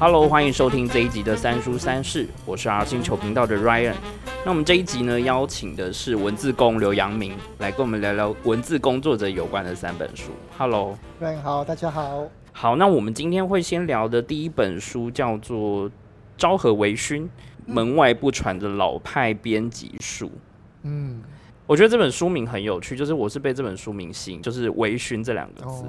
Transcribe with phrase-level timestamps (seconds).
[0.00, 3.94] Hello，欢迎收听这一集的三书三世，我是 R 星球频道的 Ryan。
[4.44, 10.32] 那我们这一集呢，邀请的是文字工刘阳明来跟我们聊聊文字工作者有关的三本书。
[10.58, 12.24] Hello，Ryan 好，大家好。
[12.56, 15.90] 好，那我们今天会先聊的第一本书叫做
[16.36, 17.28] 《昭和维勋：
[17.66, 20.26] 门外不传的老派编辑术》。
[20.84, 21.20] 嗯，
[21.66, 25.84] 我觉得这本书名很有趣，就是我是被这本书名吸引，就是维勋这两个字。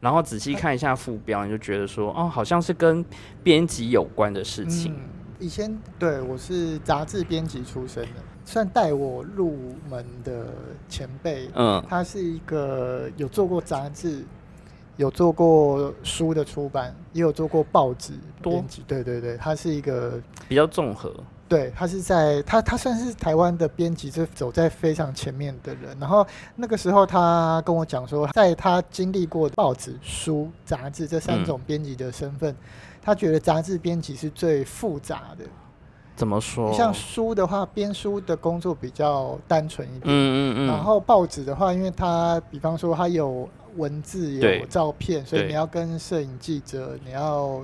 [0.00, 3.04] 然后仔细看一下副标，你就觉得说，哦，好像是跟
[3.42, 4.96] 编辑有关的事情。
[5.38, 10.54] 以前对我是杂志编辑出身的，算带我入门的
[10.88, 11.50] 前辈。
[11.54, 14.24] 嗯，他是一个有做过杂志，
[15.02, 18.84] 有做过书的出版，也有做过报纸编辑。
[18.86, 21.12] 对对对，他是一个比较综合。
[21.48, 25.94] 对他是在他他算是台湾的编辑，是走在非常前面的人。
[26.00, 26.24] 然后
[26.56, 32.56] 那个时候他跟我讲说，在他经历过报纸、书、杂志这三种编辑的身份，
[33.02, 35.44] 他觉得杂志编辑是最复杂的。
[36.14, 36.72] 怎么说？
[36.72, 40.02] 像书的话，编书的工作比较单纯一点。
[40.04, 40.66] 嗯嗯嗯。
[40.68, 47.62] 然后报纸的话，因为他比方说他有文字、有照片，所以你要跟摄影记者，你要。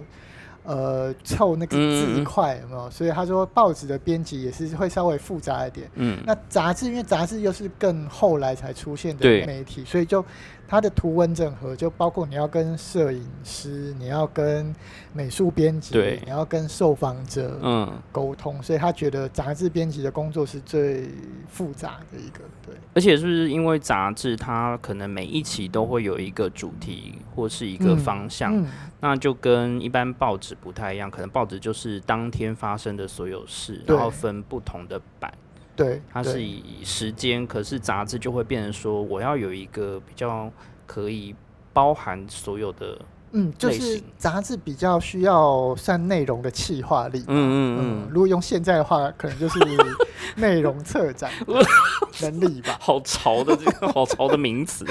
[0.64, 2.90] 呃，凑那个字块有没有？
[2.90, 5.90] 所以他说报纸的编辑也是会稍微复杂一点。
[5.94, 10.22] 嗯，那杂志因为杂志又是更后来才出现的媒体，所以就。
[10.68, 14.74] 它的图文整合就包括你要跟摄影师，你要跟
[15.14, 21.08] 美术编辑，对，你要跟受访者嗯沟通，所以他觉得杂志编辑的工作是最
[21.48, 22.74] 复杂的一个，对。
[22.92, 28.62] 而且是不是因为杂志它可能每一期都会有一个主题或是一个方向，
[29.00, 35.32] 那就跟一般报纸不太一样，可能报纸就是当天发生的所有事，然后分不同的版。
[35.78, 40.50] 对，它是以时间，可是杂志就会变成说，我要有一个比较
[40.86, 41.32] 可以
[41.72, 42.98] 包含所有的，
[43.30, 49.60] 嗯，就是杂志比较需要算内容的气化力，嗯嗯嗯，如果用现在的话，可能就是
[50.34, 51.30] 内容策展
[52.20, 52.76] 能力吧。
[52.80, 54.84] 好潮的这个好潮的名词，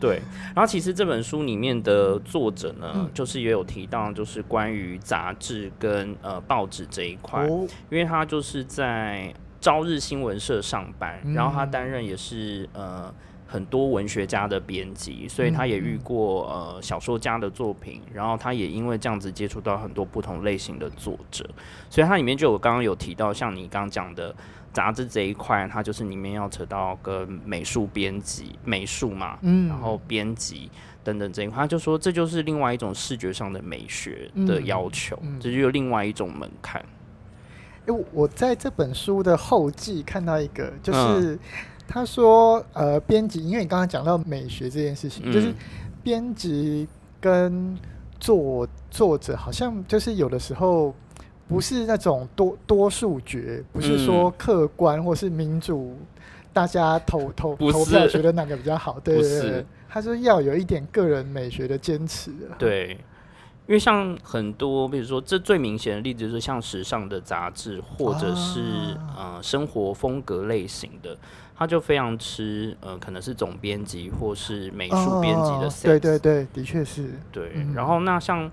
[0.00, 0.22] 对。
[0.54, 7.46] 然后其实这本书里面的作者呢，就是也有提到，就是关于杂志跟呃报纸这一块，
[7.90, 9.34] 因为他就是在。
[9.62, 13.14] 朝日新闻社上班，然后他担任也是呃
[13.46, 21.48] 很多文学家的编辑，所以他也遇过呃小说家的作品，然后他也因为这样子接触到很多不同类型的作者，
[21.88, 24.34] 所以它里面就有刚刚有提到，像你刚刚讲的
[24.72, 30.68] 杂志这一块，它就是里面要扯到跟美术编辑、美术嘛，嗯，然后编辑
[31.04, 36.84] 等等这一块，他就说这就是另外一种视觉上的美学的要求，这就有另外一种门槛。
[37.86, 41.38] 哎，我在这本书的后记看到一个，就是
[41.88, 45.52] 他说，呃，编辑，因为你刚刚讲到美学这件事情，就是
[46.02, 46.86] 编辑
[47.20, 47.76] 跟
[48.20, 50.94] 作作者好像就是有的时候
[51.48, 55.96] 不是那种多多数决，不是说客观或是民主，
[56.52, 62.96] 大家投投投票觉得哪个比较好，对对对，他说要有一点个人美学的坚持，对。
[63.68, 71.16] 因为像很多，比如说这最明显的例子就是像时尚的杂志，或者是呃生活风格类型的，
[71.56, 75.70] 他就非常吃呃可能是总编辑或是美术编辑的。
[75.82, 77.12] 对对对，的确是。
[77.30, 78.50] 对，然后那像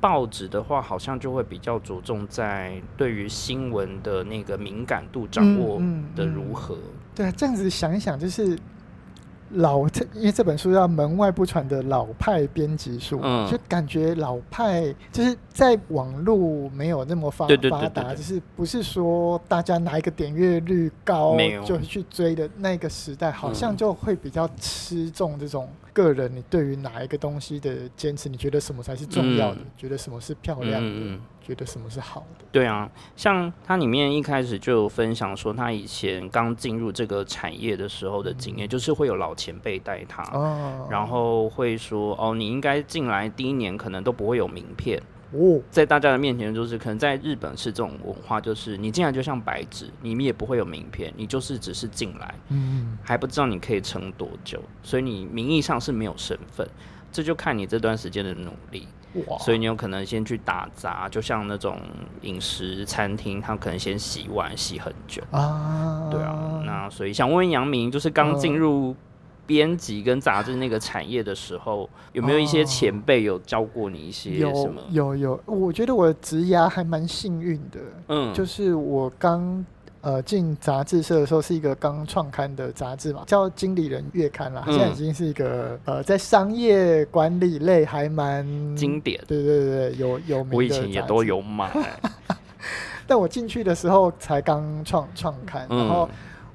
[0.00, 5.80] 报纸的话，好像就会比较着重在对于新闻的那个敏感度掌握
[6.16, 6.76] 的如何。
[7.14, 8.58] 对啊，这样子想一想，就是。
[9.50, 13.20] 老，因为这本书叫《门外不传的老派编辑术》，
[13.50, 29.60] 就感觉老派就是在网络没有那么发发达，就是不是说大家拿一个点阅率高就去追的那个时代，好像就会比较吃重这种个人你对于哪一个东西的坚持，你觉得什么才是重要的？
[29.78, 31.18] 觉得什么是漂亮的？
[31.40, 32.44] 觉得什么是好的？
[32.52, 40.22] 对啊，像他里面一开始就有分享说，他以前刚进入这个产业的时候的经验，就是会有老前辈带他，
[40.90, 45.00] 然后会说：“哦，你应该进来第一年可能都不会有名片
[45.32, 56.68] 哦，在大家的面前，就是可能在日本是这种文化，就是你进来就像白纸，你们也不会有名片，你就是只是进来，嗯，还不知道你可以撑多久，所以你名义上是没有身份，
[57.10, 58.86] 这就看你这段时间的努力。”
[59.40, 61.80] 所以你有可能先去打杂，就像那种
[62.20, 65.22] 饮食餐厅，他可能先洗碗洗很久。
[65.30, 66.06] 啊。
[66.10, 68.94] 对啊，那所以想问杨明，就是刚进入
[69.46, 74.82] 编辑跟杂志那个产业的时候，有没有一些前辈有教过你一些什么？
[74.90, 77.80] 有有，我觉得我的职涯还蛮幸运的。
[78.08, 79.64] 嗯，就是我刚
[80.00, 88.44] 呃进杂志社的时候，是一个刚创刊的杂志嘛，叫《经理人月刊》啦，现在已经是一个呃在商业管理类还蛮
[88.76, 89.22] 经典。
[89.26, 90.54] 对对对，有有名。
[90.54, 91.70] 我以前也都有买。
[93.08, 96.08] 但我进去的时候才刚创创刊，然后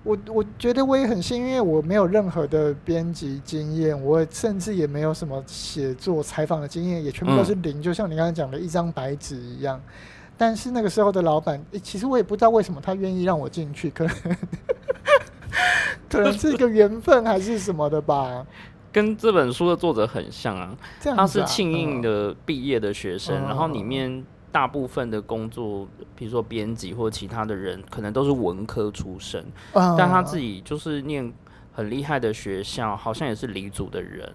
[0.03, 9.79] 我我觉得我也很幸运，因为我没有任何的编辑经验，我甚至也没有什么写作采访的经验，也全部都是零，就像你刚才讲的一张白纸一样。
[10.37, 14.13] 但是那个时候的老板，其实我也不知道为什么他愿意让我进去，可能
[16.09, 18.43] 可能是一个缘分还是什么的吧。
[18.91, 20.75] 跟这本书的作者很像啊，
[21.15, 24.25] 他是庆应的毕业的学生，然后里面。
[24.51, 31.31] 大部分的工作，比如说编辑或其他的人，可能都是文科出身，但他自己就是念
[31.71, 34.31] 很厉害的学校，好像也是理组的人，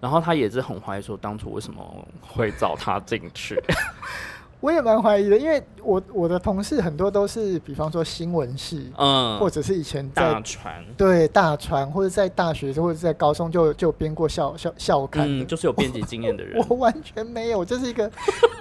[0.00, 3.62] 然后他也是很怀疑说，当初为什么会找他进去。
[4.64, 16.58] 我也蛮怀疑的，因为我我的同事很多都是，比方说新闻系，嗯，或者是以前大船，对大船，或者在大学或者在高中就就编过校校校刊，嗯，就是有编辑经验的人。
[16.66, 18.10] 我完全没有，就是一个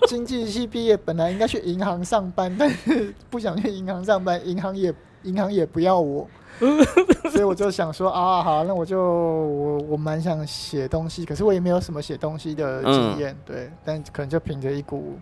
[0.05, 6.27] 经济系毕业，本来应该去银行上班，但是不想去银行上班，银行也银行也不要我，
[7.31, 15.17] 所以我就想说啊，好，那我就我我蛮想写东西，可是我也没有什么写东西的经验，对，但可能就凭着一股。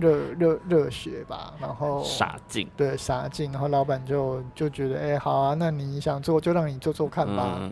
[0.00, 7.58] 热热热血吧，然后傻劲，对傻劲，然后老板就就觉得，哎，好啊，那你想做就让你做做看吧。
[7.60, 7.70] 嗯，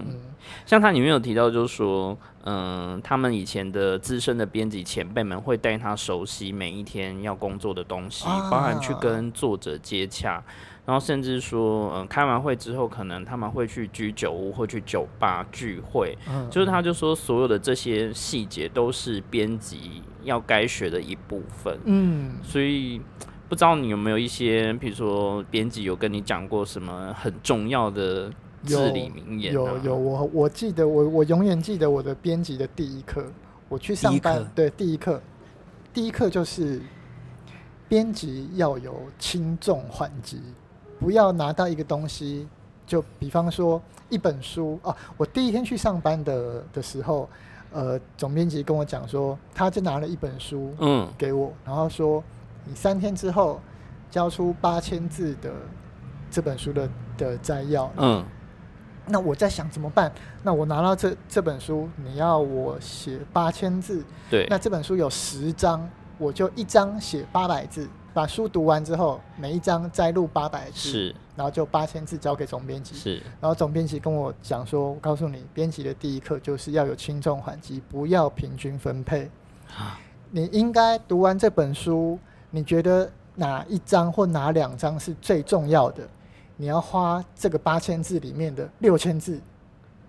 [0.67, 10.43] 像他里面有提到，就是说，嗯，他们以前的资深的编辑前辈们会带他熟悉每一天要工作的东西，包含去跟作者接洽。
[10.87, 16.17] 然后甚至说，嗯，开完会之后，可能他们会去居酒屋或去酒吧聚会。
[16.31, 21.79] 嗯，就是他就说，所有的这些细节都是编辑要该学的一部分。
[21.85, 23.01] 嗯，所以
[23.49, 28.31] 不知道你有没有一些，比如说编辑有跟你讲过什么很重要的
[28.65, 29.53] 至理名言？
[29.53, 33.25] 有有，我我记得我我永远记得我的编辑的第一课，
[33.69, 35.21] 我去上班，对，第一课，
[35.93, 36.81] 第一课就是
[37.89, 40.41] 编辑要有轻重缓急。
[41.01, 42.49] 不要拿到一个东西，
[42.85, 44.95] 就比方说一本书啊。
[45.17, 47.31] 我第一天去上班的的时候，
[47.73, 52.23] 呃，总编辑跟我讲说，他就拿了一本书，嗯，给我，然后说
[52.65, 53.61] 你三天之后
[54.11, 55.53] 交出八千字的
[56.31, 58.25] 这本书的的摘要，嗯，
[59.06, 60.11] 那我在想怎么办？
[60.43, 67.88] 那我拿到这这本书，你要我写八千字，对，那这本书有十章，我就一章写八百字。
[68.19, 79.31] 把书读完之后，每一章摘录八百字，是，然后就八千字交给总编辑，是，然后总编辑跟我讲说：“我告诉你，编辑的第一课就是要有轻重缓急，不要平均分配。
[80.32, 82.19] 你应该读完这本书，
[82.50, 86.03] 你觉得哪一章或哪两章是最重要的？
[86.56, 89.41] 你要花这个八千字里面的六千字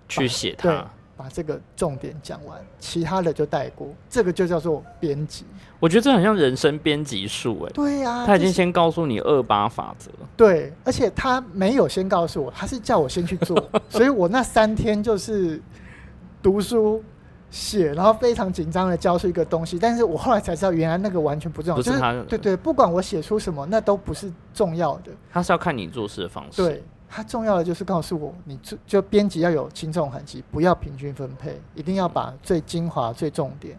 [0.08, 0.84] 去写它。”
[1.20, 3.90] 把这个重点讲完，其他的就带过。
[4.10, 5.44] 这个就叫做编辑。
[5.78, 8.26] 我觉得这很像人生编辑术，哎，对呀。
[8.26, 10.10] 他已经先告诉你二八法则。
[10.38, 13.62] 对，而且他没有先告诉我，他是叫我先去做。
[13.90, 15.62] 所以我那三天就是
[16.42, 17.04] 读书
[17.52, 19.78] 写，然后非常紧张的交出一个东西。
[19.78, 21.76] 但是我后来才知道，原来那个完全不重要。
[21.76, 25.12] 不是他，对对，不管我写出什么，那都不是重要的。
[25.30, 26.64] 他是要看你做事的方式。
[26.64, 26.82] 对。
[27.12, 33.76] 它重要的就是告诉我，你就就编辑要有轻重缓急，不要平均分配，一定要把最精华、最重点。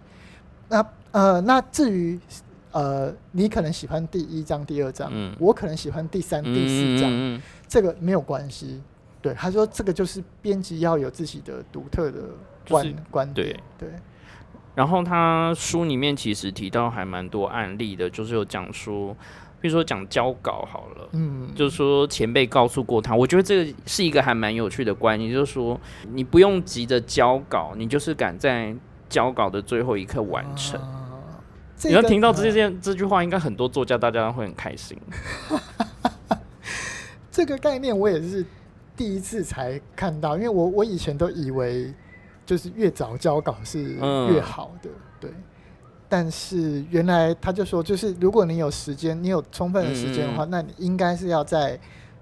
[0.68, 2.18] 那呃，那至于
[2.72, 8.82] 呃，你可能喜欢第一章、第二章，嗯，我可能喜欢第三、第四章，这个没有关系。
[9.22, 12.22] 对，他说这个就是编辑要有自己的独特的
[12.68, 13.56] 观观点。
[13.78, 13.88] 对。
[14.74, 19.16] 然后他书里面其实提到还蛮多案例的，就是有讲说。
[19.60, 25.78] 比如说讲交稿好了，嗯，就是说前辈告诉过他，我觉得这个是一个还蛮有趣的观念，就是说
[26.12, 28.74] 你不用急着交稿，你就是敢在
[29.08, 30.80] 交稿的最后一刻完成。
[31.84, 34.98] 你要听到这件这句话，应该很多作家大家会很开心。
[37.30, 38.44] 这个概念我也是
[38.96, 41.92] 第一次才看到，因为我我以前都以为
[42.44, 43.94] 就是越早交稿是
[44.32, 44.90] 越好的，
[45.20, 45.30] 对。
[46.10, 51.78] 但是原来他就说，就是如果你有时间，你有充分的时间的话，那你应该是要在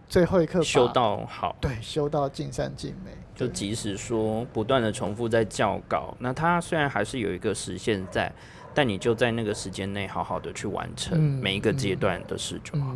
[0.09, 3.11] 最后一刻修到好，对，修到尽善尽美。
[3.35, 8.31] 就即使说不断的重复在校稿，那他虽然还是有一个时限在，
[8.75, 12.95] 但你就在那个时间内好好的去完成每一个阶段的事就好。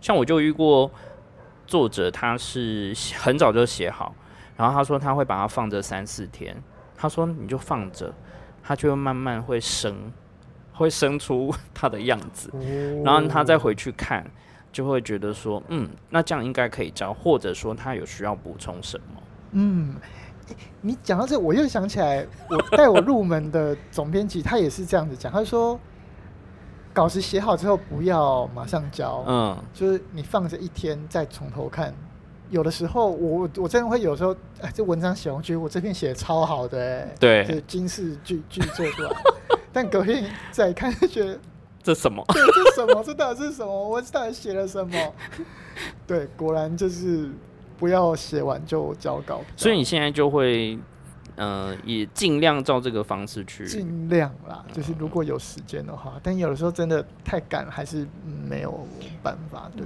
[0.00, 0.90] 像我就遇过
[1.66, 4.14] 作者，他是很早就写好。
[4.56, 6.60] 然后他说他会把它放着三四天，
[6.96, 8.12] 他说你就放着，
[8.68, 9.96] 它就会慢慢会生，
[10.74, 12.52] 会生出它的样子，
[13.02, 14.22] 然后他再回去看，
[14.70, 19.22] 就会觉得说，嗯，那这样应该可以教，或者说他有需要补充什么？
[19.52, 19.94] 嗯，
[20.82, 25.80] 你讲到这，我又想起来，我带我入门的总编辑他也是这样子讲，他说
[26.92, 31.94] 稿子写好之后不要马上交，嗯，就是你放着一天再从头看。
[32.50, 39.10] 有的时候，我我真的会有时候，哎，这文章写完，觉得我这篇写的超好的，哎，对，就惊世巨巨作出来。
[39.72, 41.38] 但隔天再看，就觉得
[41.82, 42.24] 这什么？
[42.28, 43.02] 对，这什么？
[43.04, 43.88] 这到底是什么？
[43.88, 45.14] 我到底写了什么？
[46.06, 47.30] 对，果然就是
[47.78, 49.42] 不要写完就交稿。
[49.54, 50.78] 所以你现在就会，
[51.36, 53.66] 呃，也尽量照这个方式去。
[53.66, 58.08] 尽量啦，就是如果有时间的话，但有的时候真的太赶，还是
[58.48, 58.86] 没有
[59.22, 59.70] 办法。
[59.76, 59.84] 对，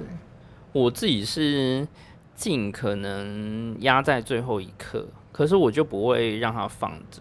[0.72, 1.86] 我自己是。
[2.34, 7.20] 尽可能压在最后一刻，可是我就不会让它放着。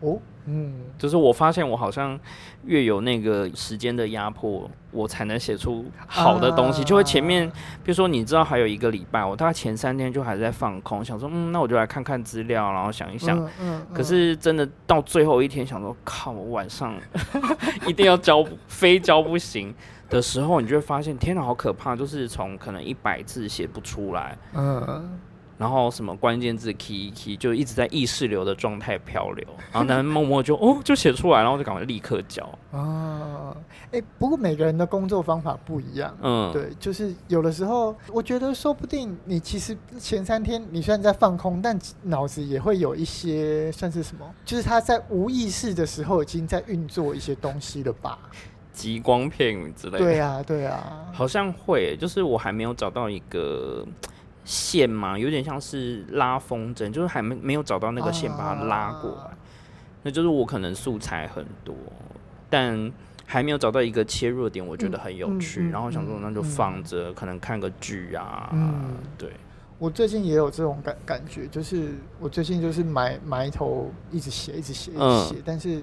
[0.00, 2.20] 哦，嗯，就是我发现我好像
[2.66, 6.84] 越有那个时间的压迫，我才能写出好的东西。
[6.84, 7.48] 就会前面，
[7.82, 13.42] 比如说你知道还有一个礼拜，我大概前三天就还在放空，想说，嗯，那我就来看看资料，然后想一想。
[13.58, 13.86] 嗯。
[13.94, 16.94] 可是真的到最后一天，想说，靠，我晚上
[17.88, 19.74] 一定要交，非交不行。
[20.08, 21.96] 的时候，你就会发现，天哪，好可怕！
[21.96, 25.18] 就是从可能一百字写不出来，嗯，
[25.58, 33.56] 然后什么关键字 key key 就一直在意识流的状态漂流，然后呢，默默就哦，就写出来，然后就赶快立刻交啊！
[33.90, 48.18] 哎，不过每个人的工作方法不一样，嗯，对，就是有的时候，我觉得说不定你其实前三天你虽然在放空，但脑子也会有一些算是什么，就是他在无意识的时候已经在运作一些东西了吧。
[48.76, 53.82] 极光片语之类的，对啊，对啊，好像会，就是我还没有找到一个
[54.44, 59.30] 线嘛，有点像是拉风筝，就是还没没有找到那个线把它拉过来，
[60.02, 61.74] 那就是我可能素材很多，
[62.50, 62.92] 但
[63.24, 69.30] 还没有找到一个切入点，我觉得很有趣，然后想说那就放着，可能看个剧啊，嗯，对，
[69.78, 75.82] 我最近也有这种感感觉，就是我最近就是埋埋头一直写，一直写，一直写，但是。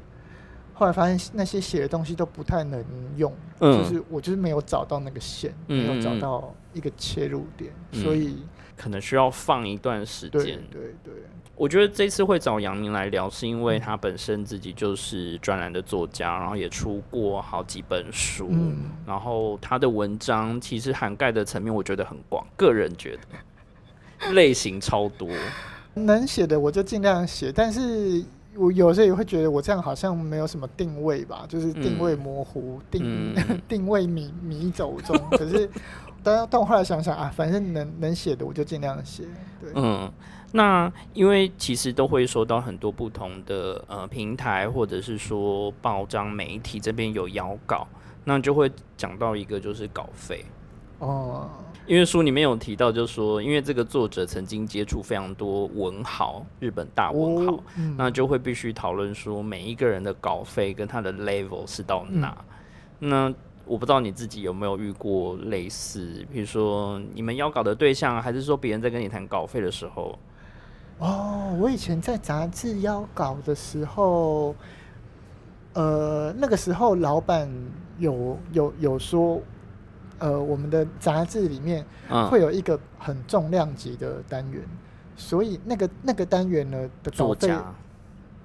[0.76, 2.84] 后来发现那些写的东西都不太能
[3.16, 8.38] 用，就是我就是没有找到那个线，没有找到一个切入点，所以
[8.76, 10.60] 可能需要放一段时间。
[10.72, 11.14] 对对，
[11.56, 18.50] 我觉得这次会找杨明来聊，是因为他本身自己就是专栏的作家，然后也出过好几本书，
[19.06, 25.30] 然后他的文章其实涵盖的层面我觉得很广，个人觉得 类型超多，
[25.94, 28.26] 能写的我就尽量写，但是。
[28.56, 33.36] 我有时候也会觉得我这样好像没有什么定位吧，就是定位模糊，定
[33.68, 35.18] 定位迷迷走中。
[35.32, 35.70] 可是，
[36.22, 39.24] 但但我后来想想啊，反正能能写的我就尽量写。
[39.60, 40.12] 对，嗯，
[40.52, 47.88] 那因为其实都会收到很多不同的呃平台，或者是说报章媒体这边有邀稿，
[48.26, 50.46] 那就会讲到一个就是稿费
[51.04, 51.50] 哦。
[51.86, 57.62] 因为书里面有提到，就是说，因为这个作者曾经接触非常多文豪，日本大文豪，
[57.98, 62.38] 那就会必须讨论说，每一个人的稿费跟他的 level 是到哪。
[63.00, 63.34] 那
[63.66, 70.18] 我不知道你自己有没有遇过类似，比如说你们邀稿的对象，还是说别人在跟你谈稿费的时候？
[71.00, 74.56] 哦，我以前在杂志邀稿的时候，
[75.74, 77.52] 呃，那个时候老板
[78.00, 79.42] 有有有说。
[80.24, 81.86] 呃，我们的杂志里面
[82.30, 84.64] 会有一个很重量级的单元，
[85.18, 87.54] 所以那个那个单元呢的稿费，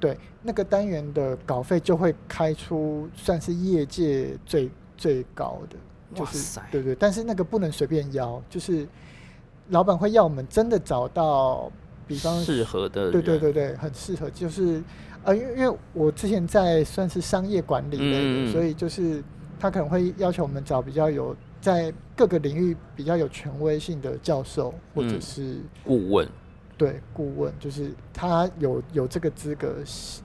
[0.00, 5.76] 对，那个单元的稿费就会开出算是业界最最高的，
[6.16, 8.84] 就是对对，但是那个不能随便邀，就是
[9.68, 11.70] 老板会要我们真的找到，
[12.08, 14.82] 比方适合的，对对对对，很适合，就是
[15.22, 19.22] 呃，因为因为我之前在算是商业管理类的，所以就是
[19.60, 21.36] 他可能会要求我们找比较有。
[21.60, 26.28] 在各个领域比较有权威性的教授或者是顾问，
[26.76, 29.74] 对顾问就是他有有这个资格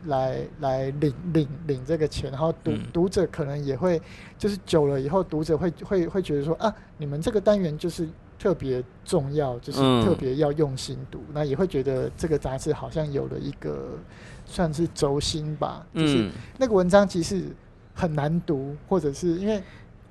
[0.06, 4.00] 来来领领领这个钱，然后读读者可能也会
[4.38, 13.98] 就是久了以后，读者会会会觉得说啊，你们这个单元就是特别重要，就是特别要用心读，那也会觉得这个杂志好像有了一个
[14.46, 17.46] 算是轴心吧，就是那个文章其实
[17.96, 19.62] 很难读，或者是因为。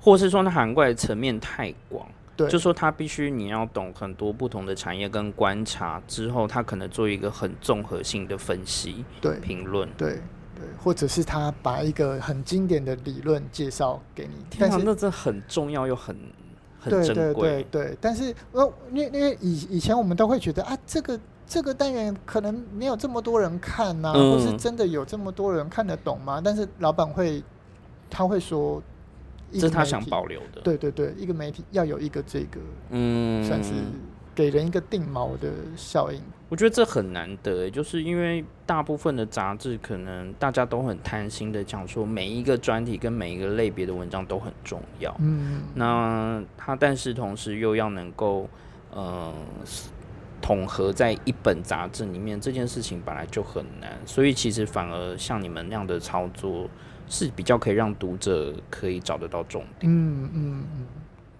[0.03, 2.05] 或是说它涵盖的层面太广，
[2.35, 10.19] 对，就说它必须你要懂很多不同的产业跟观察之后，它可能做一个很综合性的分析、对评论，对
[10.55, 16.15] 对，或者是他把一个很经典的理论介绍给你听，但是那这很重要又很
[16.79, 17.97] 很珍贵，对对对。
[18.01, 26.41] 但是呃，因为因为以以前我们都会觉得啊，这个这个单元可能没有这么多人看呐，或是真的有这么多人看得懂吗？
[26.43, 27.41] 但是老板会，
[28.09, 28.81] 他会说，
[29.59, 30.61] 这是他想保留的。
[30.61, 33.73] 对对对，一个媒体要有一个这个，嗯，算是
[34.35, 36.21] 给人一个定锚的效应。
[36.49, 45.15] 我觉得这很难得，就是因为大部分的杂志可能大家都很贪心的讲说，每一个专题跟每一个类别的文章都很重要。
[45.19, 48.49] 嗯，那他但是同时又要能够，
[48.91, 49.33] 呃。
[50.41, 56.69] 统合在一本杂志里面这件事情本来就很难，所以其实反而像你们那样的操作
[57.07, 59.91] 是比较可以让读者可以找得到重点。
[59.91, 60.85] 嗯嗯嗯，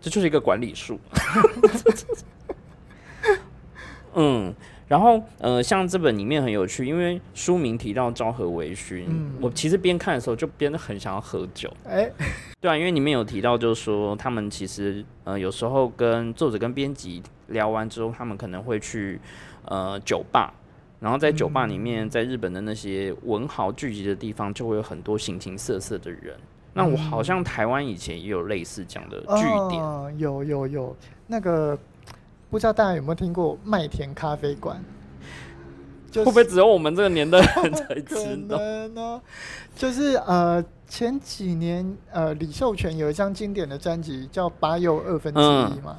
[0.01, 0.99] 这就是一个管理术。
[4.15, 4.53] 嗯。
[4.85, 9.05] 然后，呃，像这本里面很有趣，因为书名提到昭和微醺，
[9.41, 11.73] 我其实边看的时候就边很想要喝酒。
[11.85, 12.07] 哎，
[12.61, 19.19] 对啊，因为里面有提到，就是说他们其实，呃，有时候跟作者跟编辑聊完之后，他们可能会去
[19.65, 20.53] 呃酒吧，
[21.03, 26.33] 然后在酒吧里面，在日本的那些文豪聚集的地方，就会有很多形形色色的人。
[26.73, 30.95] 那我好像台湾以前也有类似这样的据点，有有有
[31.27, 31.77] 那个。
[32.49, 34.79] 不知道大家有没有听过麦田咖啡馆？
[36.13, 39.19] 会不会只有我们这个年代人 才知道呢？
[39.75, 45.43] 就是呃，前几年呃，李寿全有一张经典的专辑叫《八又二分之一》
[45.81, 45.97] 嘛，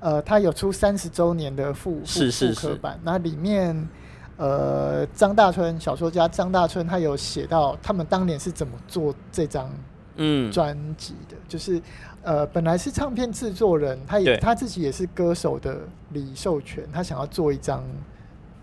[0.00, 3.88] 呃，他有出三十周年的复复复刻版，那里面
[4.36, 9.70] 呃，张大春小说家张大春他有写到他们当年是怎么做这张
[10.16, 11.80] 嗯专辑的，就是。
[12.24, 17.82] 呃，本来是唱片制作人，他也他自己也是歌手的李寿全，他想要做一张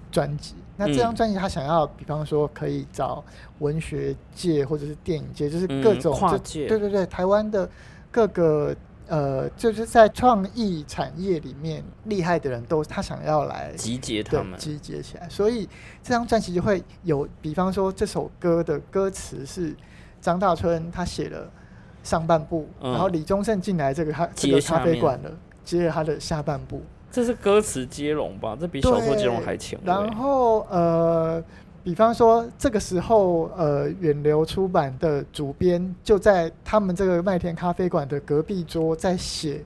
[0.09, 0.55] 专辑。
[0.77, 3.21] 那这张专辑他想要，比方说可以找
[3.57, 7.69] 文学界或者是电影界，就是各种跨界，对对对，台湾的
[8.09, 8.73] 各个
[9.09, 15.27] 呃，就是在创意产业里面厉害的人都他想要来集结他们，集结起来。
[15.27, 15.67] 所以
[16.01, 19.75] 这张专辑就会有，比方说这首歌的歌词是
[20.21, 21.51] 张大春他写了。
[22.01, 25.29] 上半部，然后李宗盛进来这个他这个咖啡馆了，
[25.65, 26.81] 接着他的下半部，
[27.11, 28.57] 这是歌词接龙吧？
[28.59, 29.77] 这比小说接龙还强。
[29.83, 31.43] 然后呃，
[31.89, 39.59] 比方说这个时候呃，远流出版的主编就在他们这个麦田咖啡馆的隔壁桌在写。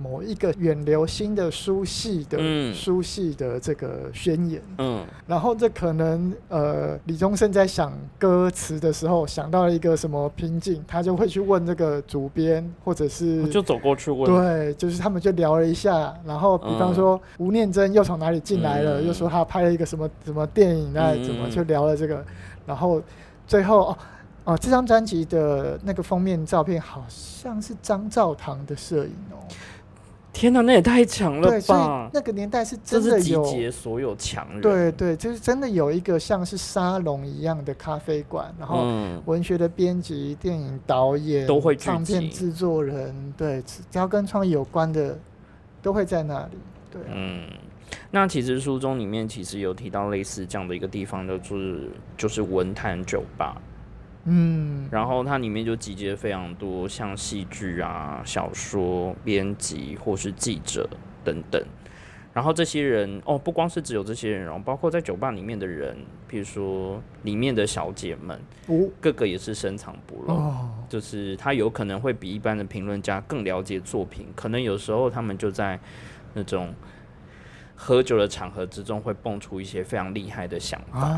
[0.00, 22.24] 某一个远流新的书系的书系的这个宣言，嗯，然后这可能呃李宗盛在想歌词的时候想到了一个什么瓶颈，他就会去问这个主编，或者是就走过去问，对，就是他们就聊了一下，然后比方说吴念真又从哪里进来了，又说他拍了一个什么什么电影啊，怎么就聊了这个，
[22.64, 23.02] 然后
[23.48, 23.98] 最后哦
[24.44, 29.42] 哦这张专辑的那个封面照片好像是张兆堂的摄影哦。
[30.32, 32.10] 天哪，那也太强了吧！
[32.12, 38.86] 那个年代是真的有集结所有强人，对对，就是真的有一个像是沙龙一样的咖啡馆，然后
[39.24, 45.18] 文学的编辑、电影导演都会唱片制作人，对，只要跟创意有关的
[45.82, 46.58] 都会在那里。
[46.90, 47.48] 对，嗯，
[48.10, 53.60] 那其实书中里面其实有提到类似这样的一个地方，就是就是文坛酒吧。
[54.28, 60.88] 嗯，然后它里面就集结非常多像戏剧啊、小说编辑或是记者
[61.24, 61.62] 等等。
[62.34, 65.96] 然后这些人哦，不光是只有这些人哦，包括在酒吧里面的人，
[66.28, 70.38] 比如说里面的小姐们，哦，个个也是深藏不露。
[70.88, 75.80] 就是他有可能会比一般的评论家更了解作品，可能有时候他们就在
[76.34, 76.74] 那种。
[77.80, 81.08] 喝酒的场合之中会蹦出一些非常厉害的想法。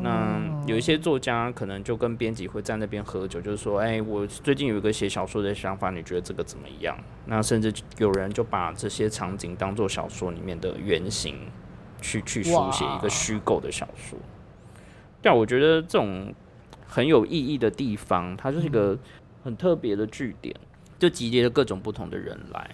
[0.00, 6.96] 那有一些作家可能就跟编辑会在那边喝酒，就是说，哎，我最近有一个写小说的想法，你觉得这个怎么样？
[7.26, 11.36] 那甚至有人就把这些场景当做小说里面的原型，
[12.00, 14.16] 去去书写一个虚构的小说。
[15.20, 16.32] 对啊，我觉得这种
[16.86, 18.96] 很有意义的地方，它就是一个
[19.42, 20.54] 很特别的据点，
[20.96, 22.70] 就集结了各种不同的人来。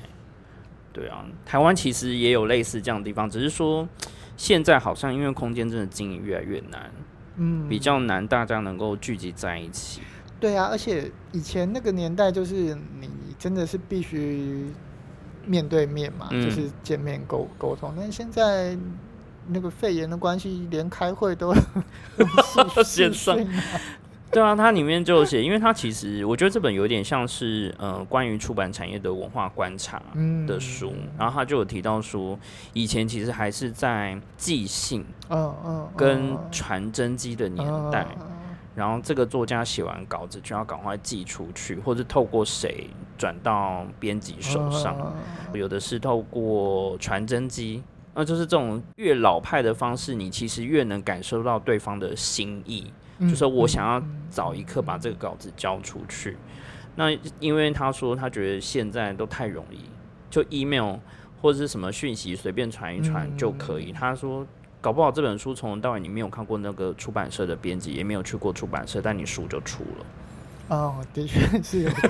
[1.00, 3.88] 对啊，台湾其实也有类似这样的地方，只是说
[4.36, 6.90] 现在好像因为空间真的经营越来越难，
[7.36, 10.02] 嗯，比较难大家能够聚集在一起。
[10.38, 13.08] 对啊，而且以前那个年代就是你
[13.38, 14.66] 真的是必须
[15.46, 17.94] 面对面嘛，就是见面沟沟通。
[17.96, 18.76] 但是现在
[19.48, 21.54] 那个肺炎的关系，连开会都
[22.84, 23.38] 线上。
[24.32, 30.00] 对啊，它里面就写，因为它其实我觉得这本有点像是呃关于出版产业的文化观察
[30.46, 32.38] 的书，然后他就有提到说，
[32.72, 38.06] 以前其实还是在寄信，嗯嗯，跟传真机的年代，
[38.76, 42.88] 然后这个作家写完稿子就要赶快寄出去，或者透过谁
[43.18, 44.96] 转到编辑手上，
[45.52, 47.82] 有的是透过传真机。
[48.12, 56.36] 那就是这种越老派的方式，你其实越能感受到对方的心意，就是我想要早一刻把这个稿子交出去。
[56.96, 59.80] 那因为他说他觉得现在都太容易，
[60.28, 60.96] 就 email
[61.40, 63.92] 或者是什么讯息随便传一传就可以。
[63.92, 64.46] 他说
[64.80, 70.06] 搞不好这本书从头到尾你没有看过那个出版社的编辑，也没有去过出版社，但你书就出了。
[70.68, 71.90] 哦，的确是有。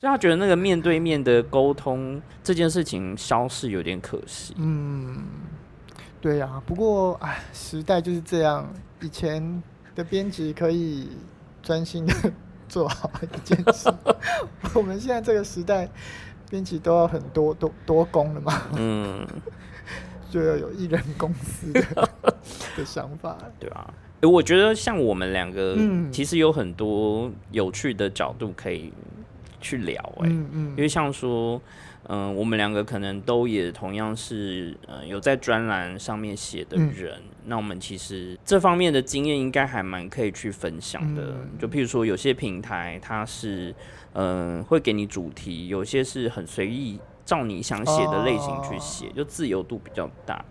[0.00, 4.54] 就他觉得那个面对面的沟通这件事情消失有点可惜。
[4.58, 5.24] 嗯，
[6.20, 6.60] 对呀。
[6.66, 8.68] 不过哎，时代就是这样，
[9.00, 9.62] 以前
[9.94, 11.08] 的编辑可以
[11.62, 12.14] 专心的
[12.68, 13.92] 做好一件事，
[14.74, 15.88] 我们现在这个时代，
[16.50, 18.62] 编辑都要很多多多工了嘛。
[18.76, 19.26] 嗯，
[20.30, 22.08] 就要有艺人公司的
[22.76, 23.92] 的想法，对吧？
[24.22, 25.76] 我觉得像我们两个，
[26.10, 28.90] 其实有很多有趣的角度可以
[29.60, 30.02] 去聊。
[30.22, 31.60] 哎，嗯嗯，因为像说，
[32.06, 37.20] 嗯，我们两个可能都也同样是，呃，有在专栏上面写的人。
[37.46, 41.34] 那我们其实这方面的经验应该还蛮可以去分享的。
[41.58, 43.74] 就譬如说，有些平台它是，
[44.12, 50.44] 嗯，会给你主题，有些是很随意，照你想写的类型去写，就自由度比较大。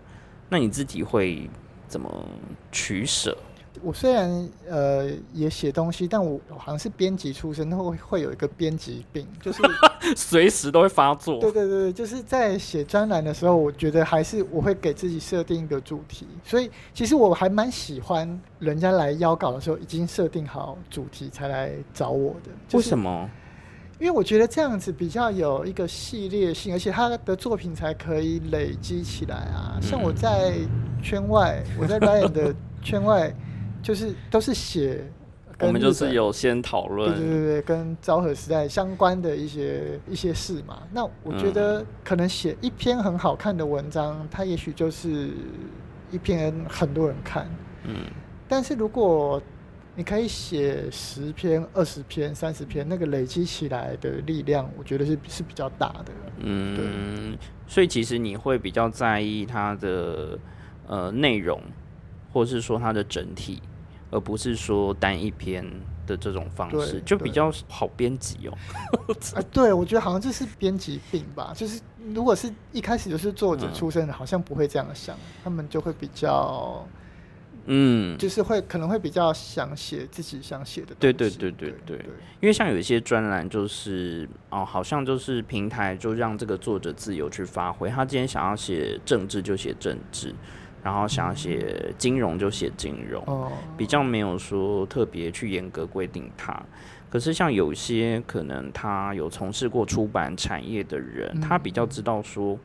[0.48, 1.48] 那你自己会
[1.86, 2.28] 怎么
[2.70, 3.36] 取舍？
[3.84, 9.62] 我虽然呃也写东西，但我好像是编辑出身，会会有一个编辑病，就是
[10.16, 11.38] 随时都会发作。
[11.38, 22.50] 对对对，就是在写专栏的时候，我觉得还是我会给自己设定一个主题，所以其实我还蛮喜欢人家来邀稿的时候已经设定好主题才来找我的。
[22.72, 23.28] 为什么？
[24.00, 29.78] 因为我觉得这样子比较有一个系列性，而且他的作品才可以累积起来啊。
[29.80, 30.54] 像我在
[31.02, 33.34] 圈外，我在 Ryan 的圈外。
[33.84, 35.04] 就是都是写，
[35.60, 40.82] 我们就是有先讨论，对对对对，跟昭和时代相关的一些一些事嘛。
[40.90, 45.28] 那我觉得可能写一篇很好看的文章，它也许就是
[46.10, 47.46] 一篇很多人看，
[47.84, 47.94] 嗯。
[48.48, 49.40] 但是如果
[49.94, 56.12] 你可以写十篇、二十篇、三十篇，那个累积起来的力量，我觉得是是比较大的。
[56.40, 57.38] 嗯，对。
[57.66, 60.38] 所以其实你会比较在意它的
[60.88, 61.60] 呃内容，
[62.32, 63.62] 或是说它的整体。
[64.14, 65.68] 而不是说单一篇
[66.06, 68.56] 的这种方式，就比较好编辑哦。
[69.34, 71.52] 啊，对，我觉得好像这是编辑病吧。
[71.52, 71.80] 就是
[72.14, 76.86] 如果是一开始就是作者出身的，好像不会这样想，他们就会比较，
[77.66, 80.94] 嗯，就是会可能会比较想写自己想写的。
[81.00, 81.96] 对对对对对。
[82.40, 90.32] 因为像有一些专栏，就是哦，好像就是平台就让这个作者自由去发挥，他今天想要写政治就写政治。
[90.84, 96.62] 然后想写金融就写金融，比较没有说特别去严格规定它。
[97.08, 102.58] 可是像有些可能他有从事过出版产业的人，他比较知道说，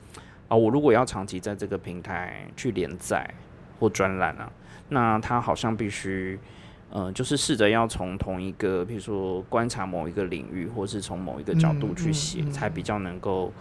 [0.47, 3.25] 啊，我如果要长期在这个平台去连载
[3.79, 4.51] 或专栏啊，
[4.89, 6.37] 那他好像必须，
[6.89, 13.53] 呃，就是试着要从同一个，比如说观察某一个领域，或是从某一个角度去写，才比较能够，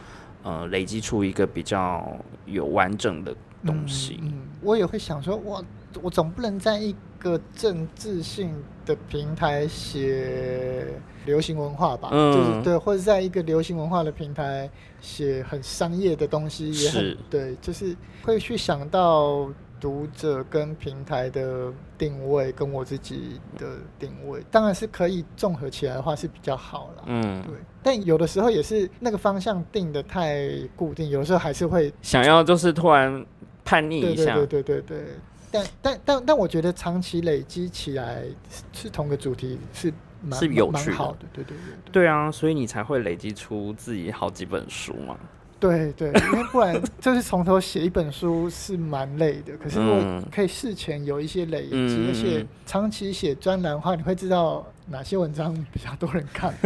[0.43, 2.17] 呃，累积出一个比较
[2.47, 3.37] 有完整的。
[3.67, 5.65] 东西，嗯，我也会想说，我
[6.03, 8.55] 我总不能在一个政治性
[8.87, 10.87] 的平台写
[11.27, 12.09] 流行文化吧？
[12.13, 19.49] 嗯，就是对，或者在一个流行文化的平台写很商业的东西，也很对，就是会去想到
[19.81, 23.67] 读者跟平台的定位，跟我自己的
[23.99, 27.05] 定位，当然是可以综合起来的话是比较好了。
[27.07, 33.27] 嗯，对，但有的时候也是那个方向定的太固定，有的时候还是会想要就是突然。
[33.69, 35.07] 叛逆一下，对对对对对，
[35.51, 38.25] 但但但但我觉得长期累积起来
[38.73, 39.93] 是同个主题是
[40.33, 41.57] 是有趣的，对对对
[41.93, 42.07] 对。
[42.09, 45.15] 啊，所以你才会累积出自己好几本书嘛。
[45.61, 49.55] 对对，因为不然就是从头写一本书是蛮累的。
[49.57, 56.53] 可是我可以事前有一些累积，而且长期写专栏的话，你会知道哪些文章比较多人看。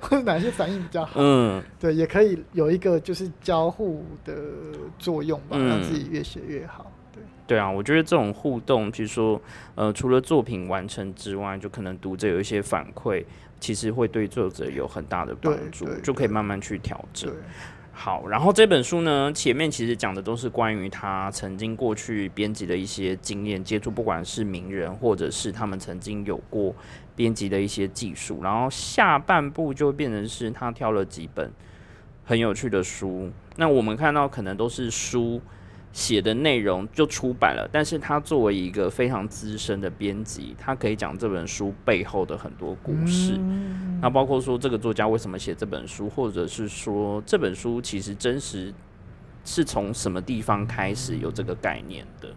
[0.00, 1.12] 或者哪些反应比较好？
[1.16, 4.34] 嗯，对，也可以有一个就是交互的
[4.98, 6.92] 作用吧，让自己越写越好。
[7.14, 9.40] 对，对啊，我觉得这种互动，比如说，
[9.74, 13.24] 呃，除了作品完成之外，就可能读者有一些反馈，
[13.58, 17.32] 其实会对作者有很大的帮助，就可以慢慢去调整。
[17.94, 26.74] 好，然后这本书呢，前面其实讲的都是关于他曾经过去编辑的一些经验，接触不管是名人或者是他们曾经有过
[27.14, 31.50] 编辑的一些技术，然后下半部就变成是他挑了几本
[32.24, 35.40] 很有趣的书，那我们看到可能都是书。
[35.94, 43.38] 写的内容就出版了，但是他作为一个非常资深的编辑，他可以讲这本书背后的很多故事。
[44.00, 48.72] 那包括说这个作家为什么写这本书，或者是说这本书其实真实
[49.44, 52.34] 是从什么地方开始有这个概念的？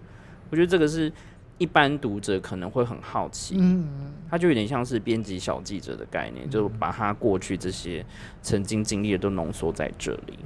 [0.49, 1.09] 我觉得这个是
[1.57, 8.05] 一般读者可能会很好奇，嗯，他就有点像是编辑小记者的概念，就把他过去这些
[8.41, 10.39] 曾经经历的都浓缩在这里。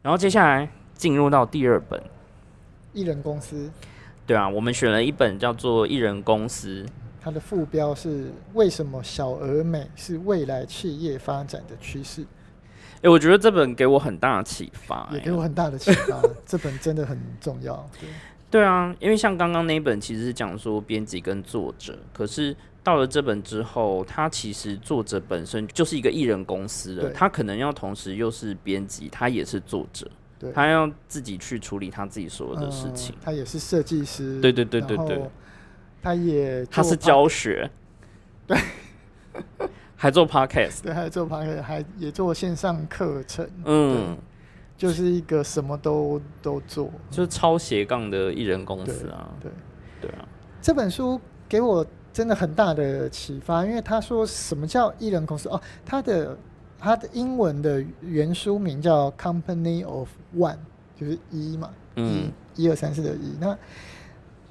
[0.00, 2.02] 然后接下来进入到第二本，
[2.92, 3.70] 艺人公司。
[4.26, 6.84] 对啊，我们选了一本叫做《艺人公司》，
[7.20, 12.24] 它的副标是“为什么小而美是未来企业发展的趋势”。
[13.00, 16.20] 哎，我觉得这本给我很大的启发，也给我很大的启发。
[16.44, 17.88] 这本真的很重要。
[18.50, 30.10] 对，啊，因为像刚刚那一本其实是讲说编辑跟作者，可是到了这本之后，他其实作者本身就是一个艺人公司的，他可能要同时又是编辑，他也是作者。
[30.54, 33.12] 他要自己去处理他自己所有的事情。
[33.20, 34.40] 他也是设计师。
[34.40, 35.20] 对对对对对。
[36.00, 37.68] 他也他是教学。
[38.46, 38.56] 对。
[39.96, 40.82] 还做 podcast。
[40.86, 43.50] 对，还做 podcast，还也做线上课程。
[43.64, 44.16] 嗯。
[44.78, 49.28] 就是一个什么都都做，就是超斜杠的艺人公司啊。
[49.38, 49.50] 对
[50.00, 50.26] 对啊。
[50.62, 56.34] 这本书给我真的很大的启发，因为他说什么叫艺人公司哦，他的。
[56.80, 60.58] 他的英文的原书名叫 Company of One，
[60.94, 63.36] 就是一嘛，嗯、一二三四的一。
[63.40, 63.48] 那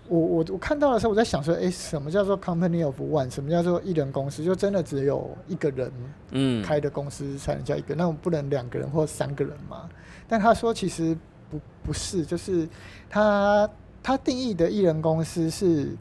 [0.09, 3.33] 我我我看到的时候，我在想说，哎，什么叫做 Company of One？
[3.33, 4.43] 什么叫做一人公司？
[4.43, 5.89] 就真的只有一个人，
[6.31, 9.87] 嗯，开的公司才能叫一个，那我不能两个人或三个人嘛？
[10.27, 11.17] 但他说其实
[11.49, 12.67] 不不是，就是
[13.09, 13.69] 他
[14.03, 15.95] 他定义的艺人公司是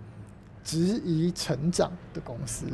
[0.64, 2.66] 质疑成长的公司，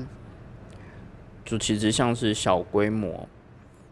[1.44, 3.28] 就其实像是小规模。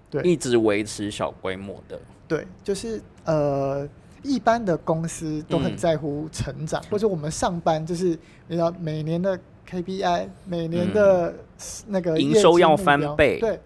[0.08, 2.00] 对，一直维持小规模的。
[2.26, 3.88] 对，就是呃，
[4.24, 8.06] 一般的公司都很在乎成长，或者我们上班就是
[8.48, 11.32] 你知道每年的 KPI，每年的
[11.86, 13.60] 那个营收要翻倍，对，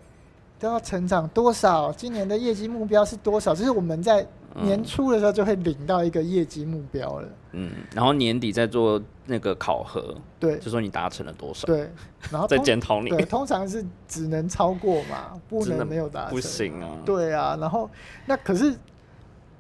[0.65, 1.93] 都要成长多少？
[1.93, 3.55] 今年的业绩目标是多少？
[3.55, 4.27] 就是我们在。
[4.63, 11.91] 年初的时候就会领到一个业绩目标了，嗯，然后年底再做那个考核，对，就说你达成了多少，对，
[12.31, 17.91] 然后再检讨你，对，通常是只能超过嘛， 不能没有达成，不行啊，对啊，然后
[18.27, 18.73] 那可是，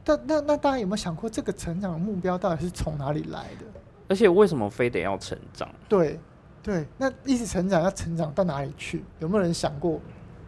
[0.04, 3.66] 那那那大家有没有想过，这个成长的目标到底是从哪里来的？
[4.06, 5.68] 而且为什么非得要成长？
[5.88, 6.20] 对
[6.62, 9.04] 对，那一直成长要成长到哪里去？
[9.18, 10.00] 有没有人想过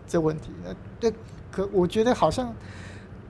[0.07, 0.51] 这问题？
[0.64, 1.12] 那对，
[1.51, 2.55] 可我觉得好像。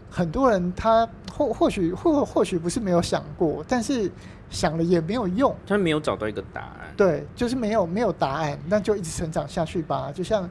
[0.09, 4.11] 很多人他或或许或或许不是没有想过，但是
[4.49, 6.95] 想了也没有用，他没有找到一个答案。
[6.97, 10.11] 对，就是没有没有答案，那就一直成长下去吧。
[10.15, 10.49] 就像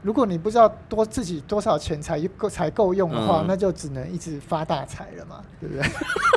[0.00, 5.90] 如果你不知道多自己多少钱才够才够用的话，那就只能一直发大财了嘛，对不对？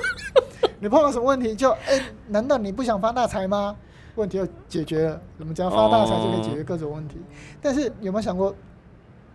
[0.80, 3.76] 你碰到什么问题就哎，难道你不想发大财吗？
[4.16, 7.18] 问题就解决了，我们只要发大财就可以解决各种问题。
[7.62, 8.56] 但是有没有想过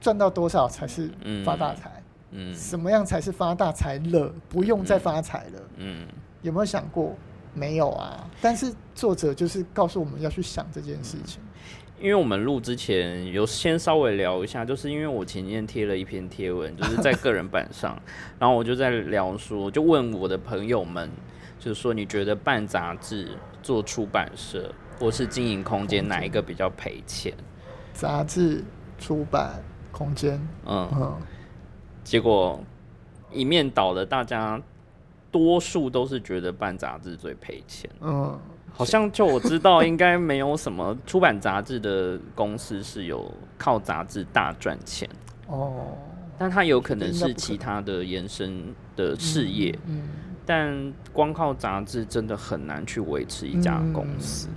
[0.01, 1.11] 赚到多少才是
[1.45, 2.03] 发大财？
[2.31, 4.33] 嗯，什么样才是发大财了？
[4.49, 5.61] 不用再发财了。
[5.77, 6.07] 嗯，
[6.43, 7.17] 有没有想过？
[7.55, 8.29] 没有啊。
[8.41, 11.41] 但是作者就是告诉我们要去想这件事情。
[12.01, 18.01] 因为我们录之前有先稍微聊一下，就是因为我前天贴了一篇贴文，就是在个人版上，
[18.39, 21.11] 然后我就在聊说，就问我的朋友们，
[21.59, 23.31] 就是说你觉得办杂志、
[23.65, 27.35] 做出版社或是经营空间，哪一个比较赔钱？
[27.93, 28.63] 杂志、
[28.97, 29.61] 出版
[29.93, 31.17] 空间，嗯嗯。
[32.05, 32.59] 结果
[33.31, 34.61] 一面倒的，大家
[35.31, 37.91] 多数都是觉得办杂志最赔钱。
[38.01, 38.39] 嗯，
[38.73, 45.07] 好像就我知道，应该没有什么 出版杂志的公司是有靠杂志大赚钱。
[45.49, 45.97] 哦，
[46.39, 49.79] 但它有可能是其他的延伸的事业。
[49.87, 50.09] 嗯，
[50.47, 54.49] 但光靠杂志真的很难去维持一家公司。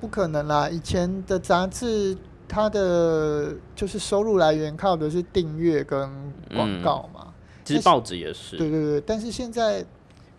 [0.00, 0.66] 不可能啦！
[0.70, 2.16] 以前的杂志。
[2.52, 6.10] 它的就是收入来源靠的是订阅跟
[6.52, 7.32] 广告嘛，
[7.64, 8.56] 其实报纸也是。
[8.56, 9.84] 对对对，但是现在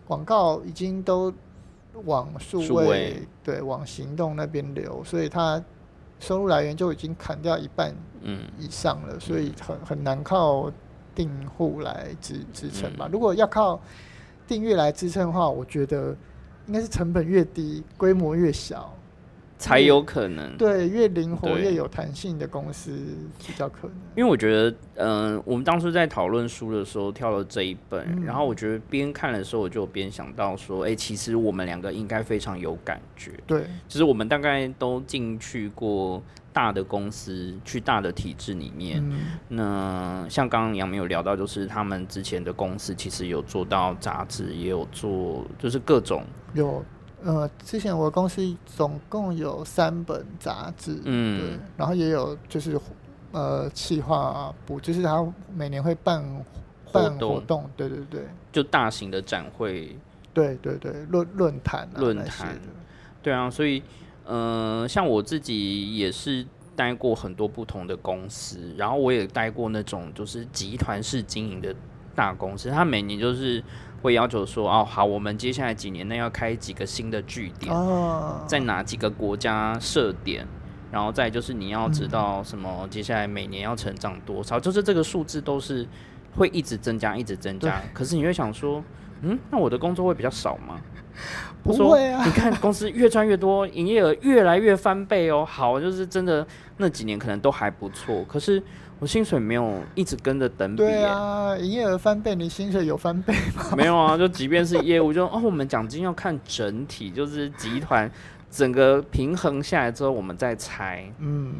[0.06, 1.32] 广告已经都
[2.04, 5.64] 往数位，对，往行动那边流，所以它
[6.20, 7.94] 收入来源就已经砍掉一半
[8.58, 10.70] 以上了，所以很很难靠
[11.14, 13.08] 订户来支支撑吧。
[13.10, 13.80] 如果要靠
[14.46, 16.14] 订阅来支撑的话，我觉得
[16.66, 18.94] 应该是成本越低，规模越小。
[19.62, 22.90] 才有可能对越灵活越有弹性的公司
[23.46, 33.30] 比较可能，因为我觉得，嗯，我们当初在讨论书的时候挑了这一本，然后我觉得边看的时候我就边想到说，哎，其实我们两个应该非常有感觉。
[33.46, 36.20] 对，其实我们大概都进去过
[36.52, 39.00] 大的公司，去大的体制里面。
[39.46, 46.84] 那像刚刚杨明有聊到，就是他们之前的公司其实有做到杂志，也有做，就是各种有。
[47.24, 52.78] 呃，之前我公司总共有三本杂志，嗯，对，然后也有就是
[53.30, 56.22] 呃企划部，就是他每年会办
[56.90, 59.96] 办活动，对对对，就大型的展会，
[60.34, 62.58] 对对对，论论坛论坛，
[63.22, 63.82] 对啊，所以
[64.24, 71.74] 呃，像我自己也是待过很多不同的公司，然后我也待过那种就是集团式经营的
[72.14, 73.62] 大公司，他每年就是
[74.02, 77.74] 会要求说，哦，好，我们接下来几年内要开几个新的据点，
[78.46, 80.46] 在哪几个国家设点。
[80.90, 85.88] 然后再就是你要知道什么，接下来每年要成长多少，就是这个数字都是
[86.36, 87.80] 会一直增加，一直增加。
[87.94, 88.84] 可是你会想说，
[89.22, 90.78] 嗯，那我的工作会比较少吗？
[91.62, 92.22] 不会啊！
[92.26, 95.46] 你看公司越赚越多，营业额越来越翻倍哦。
[95.48, 98.62] 好，就是真的那几年可能都还不错，可是
[99.02, 100.76] 我薪水没有一直跟着等比。
[100.76, 103.64] 对啊，营业额翻倍，你薪水有翻倍吗？
[103.76, 108.08] 没有啊，就即便是业务，就哦，我们奖金要看整体，就是集团。
[108.48, 111.04] 整个平衡下来之后，我们再猜。
[111.18, 111.52] 嗯，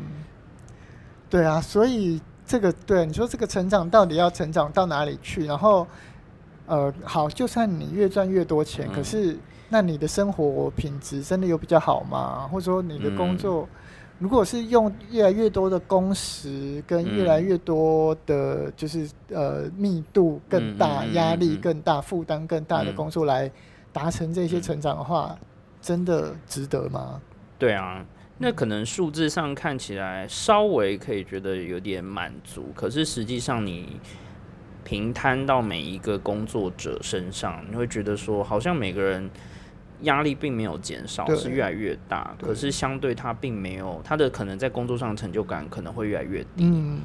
[1.29, 5.45] 对啊，所以这个对你说这个成长到底要成长到哪里去？
[5.45, 5.85] 然后，
[6.67, 9.37] 呃，好，就算你越赚越多钱，可是
[9.69, 12.47] 那你的生活品质真的有比较好吗？
[12.53, 13.69] 或者说你的工作，
[14.23, 23.51] 如果是用越来越多的工时跟越来越多的，就是呃密度更大、压力更大、负担更大的工作来
[23.93, 25.37] 达成这些成长的话。
[25.81, 27.21] 真的值得吗？
[27.59, 28.07] 对啊，
[28.39, 33.97] 那可能数字上看起来稍微可以觉得有点满足，可是实际上你
[34.85, 39.29] 平摊到每一个工作者身上，你会觉得说，好像每个人
[40.03, 42.35] 压力并没有减少，是越来越大。
[42.41, 46.65] 可是相对他并没有他的可能在工作上成就感可能会越来越低。
[46.65, 47.01] 嗯，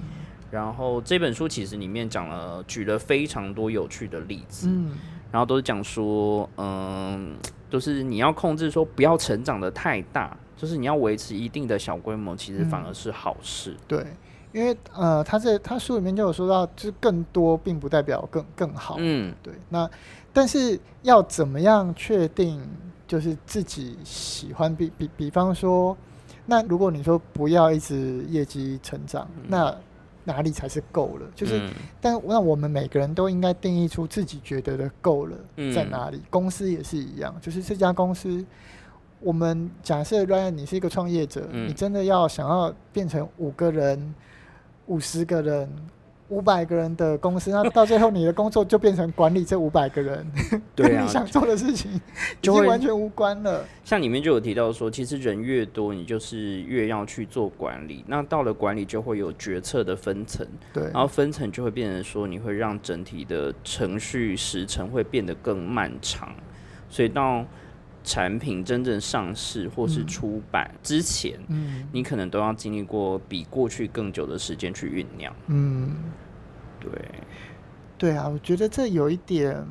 [0.51, 4.91] 然后这本书其实里面讲了举了非常多有趣的例子，嗯，
[5.31, 7.35] 然后都是讲说，嗯。
[7.69, 13.75] 就是你要控制说不要成长的太大，就是你要维持一定的小规模，其实反而是好事。
[13.89, 14.07] 对，
[14.53, 18.95] 因为呃，他在他书里面就有说到，就是更多并不代表更更好。
[18.99, 19.53] 嗯，对。
[19.67, 19.85] 那
[20.37, 22.61] 但是要怎么样确定
[23.07, 24.75] 就是自己喜欢？
[24.75, 25.97] 比比比方说，
[26.45, 29.75] 那如果你说不要一直业绩成长，那
[30.23, 31.25] 哪里才是够了？
[31.33, 31.67] 就是，
[31.99, 35.35] 但那我们每个人都应该定义出自己觉得的够了
[35.73, 36.21] 在哪里。
[36.29, 38.45] 公司也是一样，就是这家公司，
[39.19, 44.13] 我们假设 Ryan 你是一个创业者，你真的要想要变成五个人、
[44.85, 45.67] 五十个人。
[46.29, 50.25] 五百个人的公司，那到最后你的工作就变成管理这五百个人，
[50.75, 51.99] 跟 你想做的事情已
[52.41, 53.63] 经完全无关了。
[53.83, 58.03] 像里面就有提到说，其实人越多，你就是越要去做管理。
[58.07, 66.33] 那到了管理，就会有决策的分层，对，然后分层就会变成说，你会让整体的程序时程会变得更漫长，
[66.89, 67.45] 所以到。
[68.07, 75.35] 产品真正上市或是出版之前，嗯，你可能都要经历过比过去更久的时间去酝酿。
[75.47, 75.93] 嗯，
[76.79, 76.89] 对，
[77.97, 79.61] 对啊，我觉得这有一点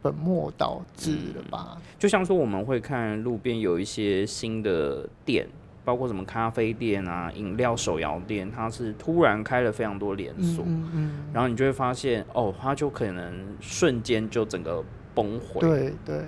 [0.00, 1.76] 本末倒置了吧？
[1.98, 5.46] 就像说，我们会看路边有一些新的店，
[5.84, 14.82] 包括什么咖啡店啊、饮料手摇店，它是突然开了非常多连锁，嗯嗯，然后你就会发现，哦，它就可能瞬间就整个
[15.14, 15.60] 崩毁。
[15.60, 16.24] 对对。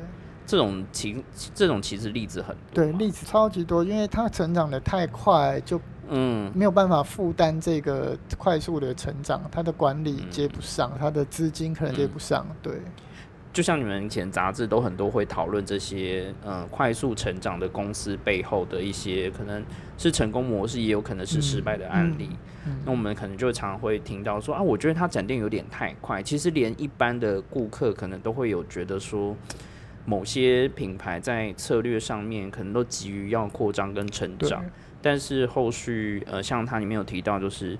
[0.46, 12.74] 这种其这种其实例子很多，对例子超级多，因为它成长的太快，就嗯没有办法负担这个快速的成长，它的管理接不上，它的资金可能接不上，对。
[13.52, 19.64] 就像你们以前杂志都很多会讨论这些嗯快速成长的公司背后的一些可能
[19.96, 22.28] 是成功模式，也有可能是失败的案例。
[22.84, 29.34] 那我们可能就常常会听到说啊，我觉得他展店有点太快，其实连一般的顾客可能都会有觉得说。
[30.06, 34.64] 某些品牌在策略上面可能都急于要扩张跟成长，
[35.02, 37.76] 但是后续呃，像它里面有提到，就是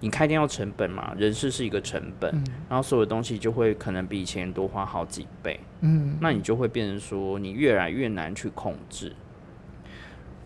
[0.00, 2.30] 你开店要成本嘛，人事是一个成本，
[2.68, 9.12] 然后所有东西就会可能比以前多花好几倍，嗯，那你就会变成说你越来越难去控制。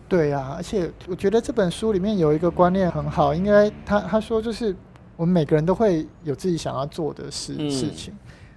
[0.07, 4.75] 对呀，而且我觉得这本书里面有一个观念很好，应该他他说就是
[5.15, 8.13] 我们每个人都会有自己想要做的事事情，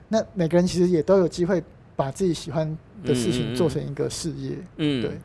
[0.09, 1.65] 那每个人其实也都有机会。
[1.97, 5.19] 把自己喜欢的事情做成一个事业，嗯，对。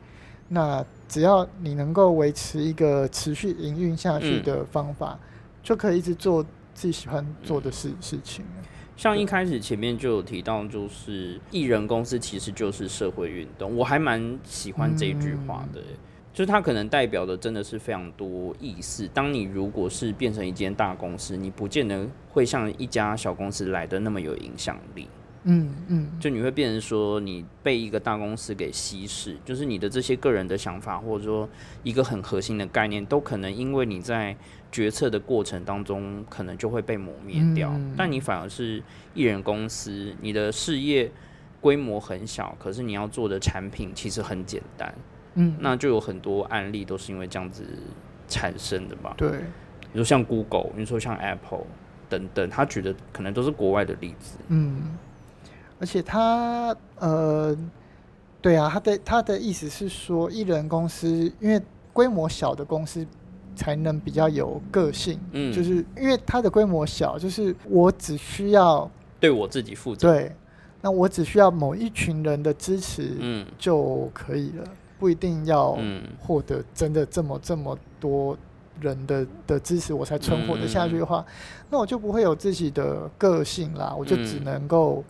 [0.48, 5.18] 那只要你能够维持一个持续营运下去的方法，
[5.62, 6.42] 就可以一直做
[6.74, 8.44] 自己喜欢做的事事情。
[8.96, 15.80] 像一开始前面就有提到，就是艺人公司其实就是社会运动，我还蛮喜欢这句话的，
[16.34, 19.08] 就是它可能代表的真的是非常多意思。
[19.14, 25.08] 当你如果是变成一间大公司，你不见得会像一家小公司来的那么有影响力。
[25.44, 31.48] 嗯嗯，就你会变成说你被一个大公司给稀释，就是你的这些个人的想法，或者说
[31.82, 34.36] 一个很核心的概念，都可能因为你在
[34.70, 37.74] 决策的过程当中，可能就会被磨灭掉。
[37.96, 38.80] 但你反而是
[39.14, 41.10] 艺人公司，你的事业
[41.60, 44.94] 规模很小，可是你要做的产品其实很简单。
[45.34, 47.64] 嗯，那就有很多案例都是因为这样子
[48.28, 49.12] 产生的吧？
[49.16, 49.40] 对，
[49.92, 51.66] 你说像 Google，你说像 Apple
[52.08, 54.38] 等等，他举的可能都是国外的例子。
[54.46, 54.96] 嗯。
[55.82, 57.56] 而且他呃，
[58.40, 61.08] 对啊，他的他的意思是说，艺人公司
[61.40, 61.60] 因为
[61.92, 63.04] 规模小的公司
[63.56, 70.32] 才能比较有个性，嗯，就是因为它的规模小，就是我只需要对我自己负责，对，
[70.80, 74.64] 那我只需要某一群人的支持，嗯，就可以了，
[75.00, 75.76] 不一定要
[76.20, 78.38] 获得真的这么这么多
[78.80, 81.26] 人的的支持，我才存活得下去的话，
[81.68, 85.02] 那我就不会有自己的个性啦，我就只能够。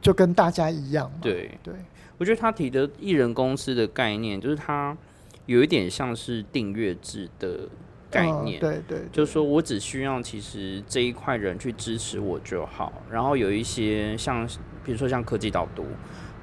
[0.00, 1.50] 就跟大家一样，对。
[1.62, 1.74] 对，
[2.16, 4.96] 我觉得他提的艺人公司的概念，就是他
[5.46, 7.68] 有一点像是订阅制的
[8.10, 14.46] 概念，对对，就是说我只需要其实这一块人去支持我就好，然后有一些像
[14.84, 15.84] 比如说像科技导读，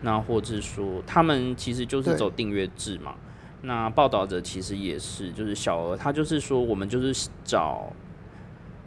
[0.02, 3.16] 那或者说他们其实就是走订阅制嘛，
[3.62, 7.92] 那报道者其实也是，就是小额，他就是说我们就是找。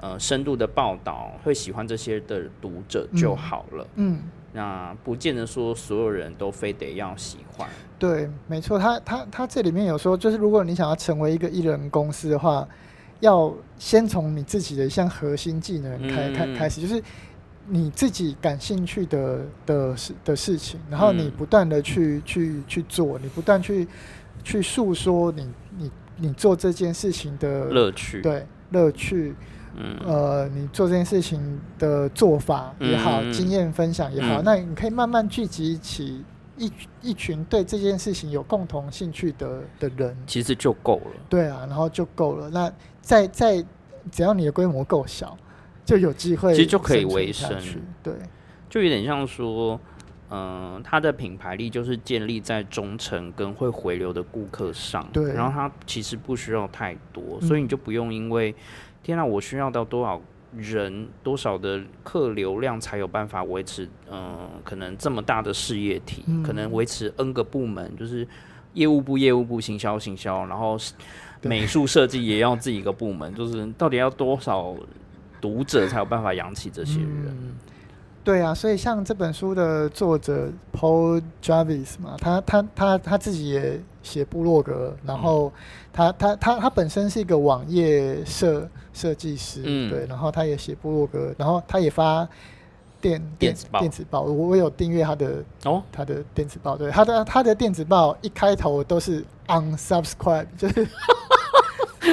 [0.01, 3.85] 呃，深度的报道会喜欢这些的读者就好了。
[3.97, 4.23] 嗯，
[4.53, 7.69] 那不见得说所有人都非得要喜欢。
[7.99, 8.79] 对，没错。
[8.79, 12.67] 他他他这里面有说，就是如果你想要成为一个艺人公司的话，
[13.21, 17.03] 要先从你自己的一项核心技能开开开始，就是
[17.67, 23.87] 你自己感兴趣的的事的事情，然后你不断的去去去做，你不断去
[24.43, 25.47] 去诉说你
[25.77, 29.35] 你你做这件事情的乐趣，对乐趣。
[30.05, 36.25] 呃，你做这件事情的做法也好，经验分享也好，那你可以慢慢聚集起
[36.57, 41.13] 一一群对这件事情有共同兴趣的的人，其实就够了。
[41.29, 42.51] 对啊，然后就够了。
[42.51, 43.65] 那在在
[44.11, 45.39] 只要你的规模够小，
[45.85, 47.57] 就有机会，其实就可以维生。
[48.03, 48.13] 对，
[48.69, 49.79] 就有点像说，
[50.31, 55.07] 嗯，它的品牌力就是建立在忠诚跟会回流的顾客上。
[55.13, 58.53] 对，然后它其实不需要太多，所以你就不用因为。
[59.09, 60.21] 天呐，我需要到多少
[60.55, 63.89] 人、多少的客流量才有办法维持？
[64.13, 68.29] 嗯，可能这么大的事业体，可能维持 N 个部门，就是
[68.75, 70.77] 业务部、业务部、行销、行销，然后
[71.41, 74.77] 美术设计也要自己一个部门，就是到底要多少
[75.41, 77.35] 读者才有办法养起这些人？
[78.23, 85.53] 对啊，所以像这本书的作者 Paul Jarvis 嘛，他他他他自己也写部落格，然后
[85.93, 92.27] 他他他他本身是一个网页设设计师，对，然后他也写部落格，然后他也发
[93.01, 100.89] 电电子报，电子报，我我有订阅他的哦，他的电子报，对，他的他的电子报一开头都是 unsubscribe，就是。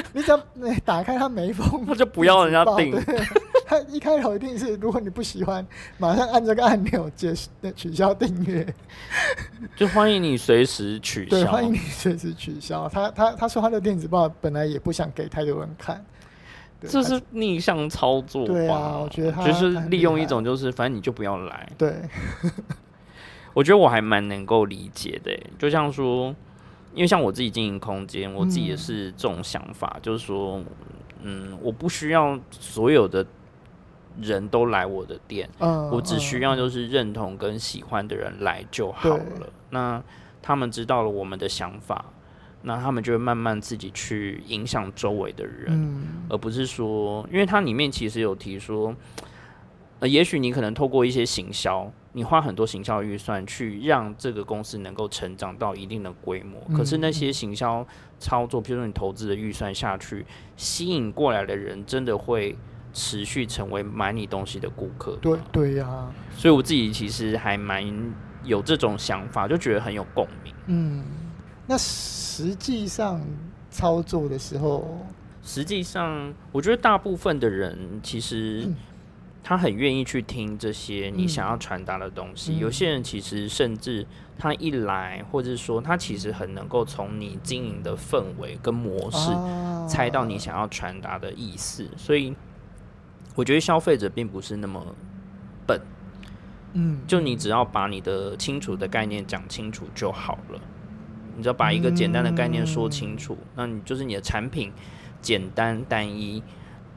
[0.14, 0.38] 你只要
[0.86, 2.96] 打开他每一封，他就不要人家订。
[3.68, 5.66] 他一开头一定是，如果你不喜欢，
[5.98, 7.34] 马上按这个按钮解
[7.76, 8.66] 取消订阅。
[9.76, 11.30] 就欢迎你随时取消。
[11.32, 12.88] 对，欢迎你随时取消。
[12.88, 16.06] 他他他说他的电子报本来也不想给太多人看，
[16.82, 18.46] 这是逆向操作。
[18.46, 21.68] 对啊，我觉得就是利用一种，就是反正你就不要来。
[21.76, 21.91] 对，
[23.56, 26.36] 我觉得我还蛮能够理解的，就像说。
[26.96, 30.64] 因为像我自己经营空间，我自己也是这种想法，就是说，
[31.22, 33.26] 嗯，我不需要所有的
[34.22, 39.50] 人都来我的店，我只需要就是认同跟喜欢的人来就好了。
[39.72, 40.02] 那
[40.41, 42.06] 他们知道了我们的想法，
[42.62, 48.96] 那他们就会慢慢自己去影响周围的人，而不是说，因为它里面其实有提说，
[50.00, 51.91] 呃，也许你可能透过一些行销。
[52.18, 57.86] 你花很多行销预算去让这个公司能够成长到一定的规模，可是那些行销
[58.20, 62.57] 操作，譬如说你投资的预算下去，吸引过来的人真的会
[62.93, 65.18] 持续成为买你东西的顾客？
[65.22, 67.84] 对对呀，所以我自己其实还蛮
[68.45, 70.53] 有这种想法，就觉得很有共鸣。
[70.68, 71.03] 嗯，
[71.68, 73.22] 那实际上
[73.70, 75.05] 操作的时候，
[75.43, 78.66] 实际上我觉得大部分的人其实。
[79.48, 82.58] 他很愿意去听这些你想要传达的东西。
[82.58, 84.04] 有些人其实甚至
[84.39, 89.30] 他一来，或者说他其实很能够从你经营的氛围跟模式
[89.88, 91.88] 猜到你想要传达的意思。
[91.96, 92.36] 所以
[93.36, 94.84] 我觉得消费者并不是那么
[95.68, 95.80] 笨。
[96.74, 100.60] 嗯，就你只要把你的清楚的概念讲清楚就好了。
[101.38, 104.74] 你只要把一个简单的概念说清楚，那你就是你的产品
[105.22, 106.41] 简单单一，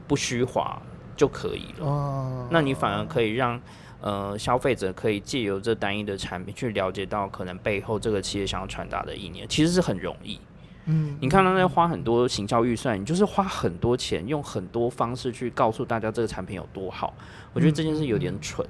[0.07, 0.81] 不虚华。
[1.19, 1.85] 就可以了。
[1.85, 3.59] 哦，那你反而可以让
[3.99, 10.39] 呃，消费者可以借由这单一的产品去了解到可能背后这个企业想要传达的意念，其实是很容易。
[10.85, 17.13] 嗯，你看他在花很多行销预算，你就是花很多钱，用很多方式去告诉大家这个产品有多好。
[17.51, 18.65] 我觉得这件事有点蠢。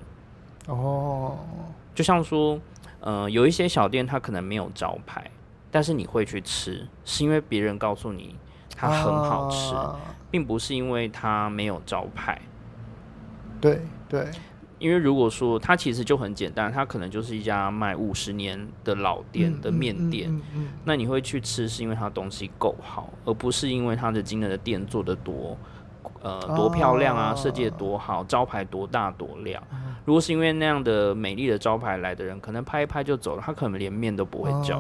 [0.66, 1.38] 哦，
[1.94, 2.60] 就像说，
[3.00, 5.30] 呃，有一些小店它可能没有招牌，
[5.70, 8.36] 但是你会去吃，是因为别人告诉你
[8.76, 9.76] 它很好吃，
[10.32, 12.40] 并不是因为它没有招牌。
[13.60, 14.28] 对对。
[14.78, 20.42] 因为如果说它其实就很简单，它可能就是一家卖五十年的老店的面店，
[20.86, 25.58] 那你会去吃是因为它东西够好，而不是因为它的今天的店做的多，
[26.22, 29.62] 呃，多漂亮啊，设计的多好，招牌多大多亮。
[30.06, 34.80] 如果是因为那样的美丽的招牌来的人，可能拍一拍就走了，他可能连面都不会叫。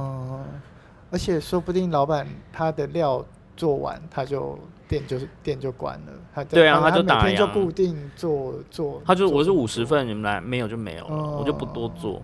[1.12, 3.26] 而且说不定老板他的料
[3.58, 4.58] 做完他就。
[4.90, 9.00] 店就是店就关了，他对啊，他就打烊，就固定做做。
[9.06, 12.22] 他就我是五十份，你们来没有就没有了，我就不多做。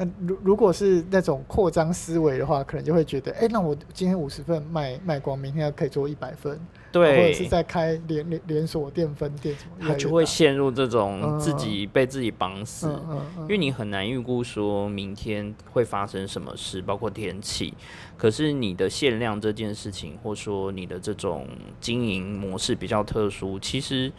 [0.00, 6.56] 那如如果是那种扩张思维的话，可能就会觉得，哎，那我今天五十份卖卖光，明天可以做一百份，
[6.92, 12.88] 对，或者是在开连连连锁店分店什么，他就会陷入这种自己被自己绑死，
[13.40, 17.74] 因为你很难预估说明天会发生什么事，包括天气。
[18.16, 21.48] 可是你的限量这件事情，或说你的这种
[21.80, 24.12] 经营模式比较特殊，其实。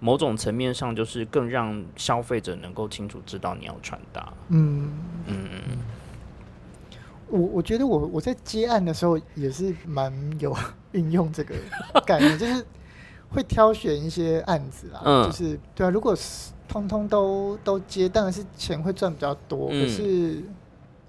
[0.00, 4.32] 某种层面上，就是更让消费者能够清楚知道你要传达。
[4.48, 4.92] 嗯
[5.26, 5.78] 嗯嗯。
[7.28, 10.56] 我我觉得我我在接案的时候也是蛮有
[10.92, 11.54] 运用这个
[12.06, 12.64] 概念， 就是
[13.28, 19.68] 会挑选一些案子啊，就是对啊，如果是通通都都接，当然是钱会赚比较多。
[19.68, 20.42] 可是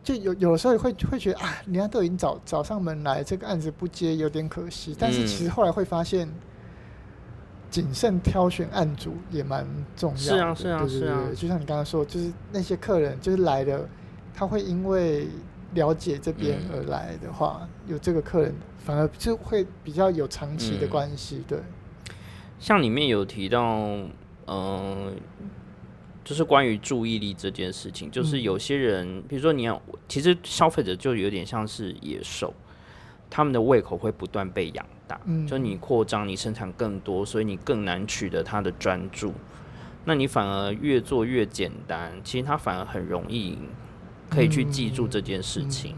[0.04, 4.96] 就有有时候会会觉得啊，人家都已经找找上门来，这个案子不接有点可惜。
[5.00, 6.28] 但是其实后来会发现。
[7.70, 13.88] 谨慎挑选案主也蛮重要的，是啊是啊是啊，就像你刚刚说，就是那些客人就是来的，
[14.34, 15.28] 他会因为
[15.74, 21.44] 了解这边而来的话，有这个客人反而就会比较有长期的关系。
[21.48, 21.60] 对，
[22.60, 23.78] 像里面有提到，
[24.48, 25.14] 嗯，
[26.24, 32.52] 就是关于注意力这件事情，就是有些人，比如说你要，其实消费者就有点像是野兽，
[33.30, 35.20] 他们的胃口会不断被养大。
[35.48, 39.34] 就你扩张，你生产更多，所以你更难取得他的专注。
[40.06, 43.58] 那你反而越做越简单，其实他反而很容易
[44.30, 45.96] 可以去记住这件事情。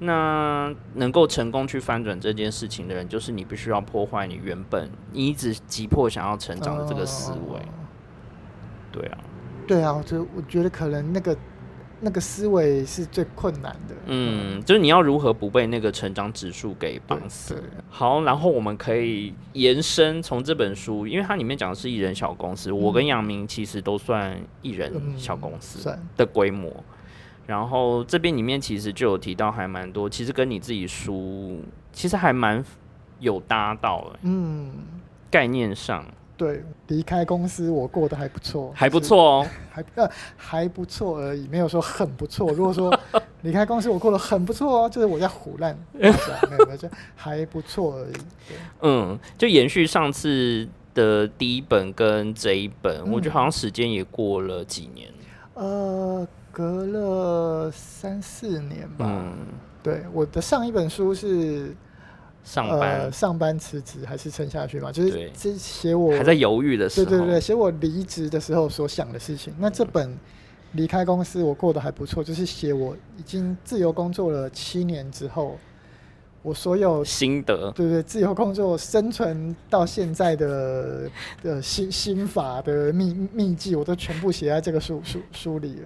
[0.00, 7.60] 那能够成功去翻转这件事情的人，就是你必须要破坏你原本你一直急迫想要成长的这个思维。
[8.92, 9.18] 对啊，
[9.66, 11.36] 对啊，就我觉得可能那个。
[12.00, 13.94] 那个思维是最困难的。
[14.06, 17.62] 嗯，就是你要如何不被那个成长指数给绑死？
[17.90, 26.72] 好，然后我们可以延伸从这本书，因为它里面讲的是艺人小公司，我跟杨明其实都算艺人小公司的规模。
[27.46, 31.60] 然后这边里面其实就有提到还蛮多，其实跟你自己书
[31.92, 32.64] 其实还蛮
[33.20, 34.18] 有搭到的。
[34.22, 34.70] 嗯，
[35.30, 36.04] 概念上。
[36.38, 42.52] 对，离开公司我过得还不错，还不错哦， 还呃还不错而已，没有说很不错。
[42.52, 42.96] 如果说
[43.42, 46.12] 离开公司我过得很不错哦，就是我在胡乱， 没有
[46.64, 48.14] 没有，就还不错而已。
[48.82, 55.10] 嗯，就延续上次的第一本跟这一本，我觉得好像时间也过了几年，
[55.54, 59.06] 呃，隔了三四年吧。
[59.08, 59.34] 嗯，
[59.82, 61.74] 对，我的上一本书是。
[62.48, 64.90] 上班上班辞职还是撑下去嘛？
[64.90, 69.52] 就是这写我还在犹豫的时候，对对对，写我离职的时候所想的事情。
[69.58, 70.16] 那这本
[70.72, 75.58] 离开公司我过得还不错，就是写我已经自由工作了七年之后。
[76.40, 81.10] 我所有心得，对对，自由工作生存到现在的
[81.42, 85.82] 的心心法的秘秘籍，我都全部写在这个书书书里了。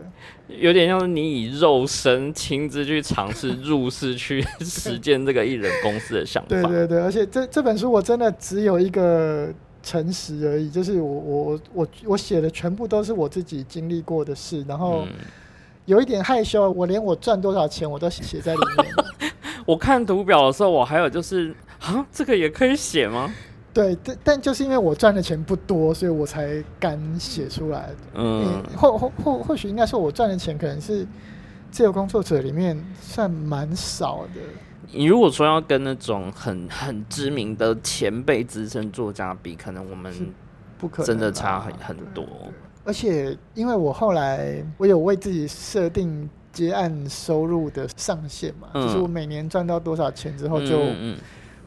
[0.49, 6.49] 有点像是你以肉身亲自去尝试入世去实践这个艺人公司的想法。
[6.51, 9.49] 对对对，而且这这本书我真的只有一个
[9.83, 15.07] 诚实而已，就是我我我我写的全部都是我自己经历过的事，然后
[15.87, 19.32] 有一点害羞，我连我赚多少钱我都写在里面。
[19.67, 23.33] 我看图表的时候，我还有就是啊，这个也可以写吗？
[23.75, 27.91] 对，但但就是因为我赚的钱不多，所以我才敢写出来。
[28.15, 31.07] 嗯，或或或或许应该说，我赚的钱可能是
[31.71, 34.41] 自由工作者里面算蛮少的。
[34.91, 40.13] 你如果说要跟那种很很知名的前辈资深作家比，可能我们
[40.77, 42.27] 不可真的差很很多。
[42.85, 46.29] 而且因为我后来我有为自己设定。
[46.53, 50.79] 接案收入的上限嘛，就是我每年赚到多少钱之后就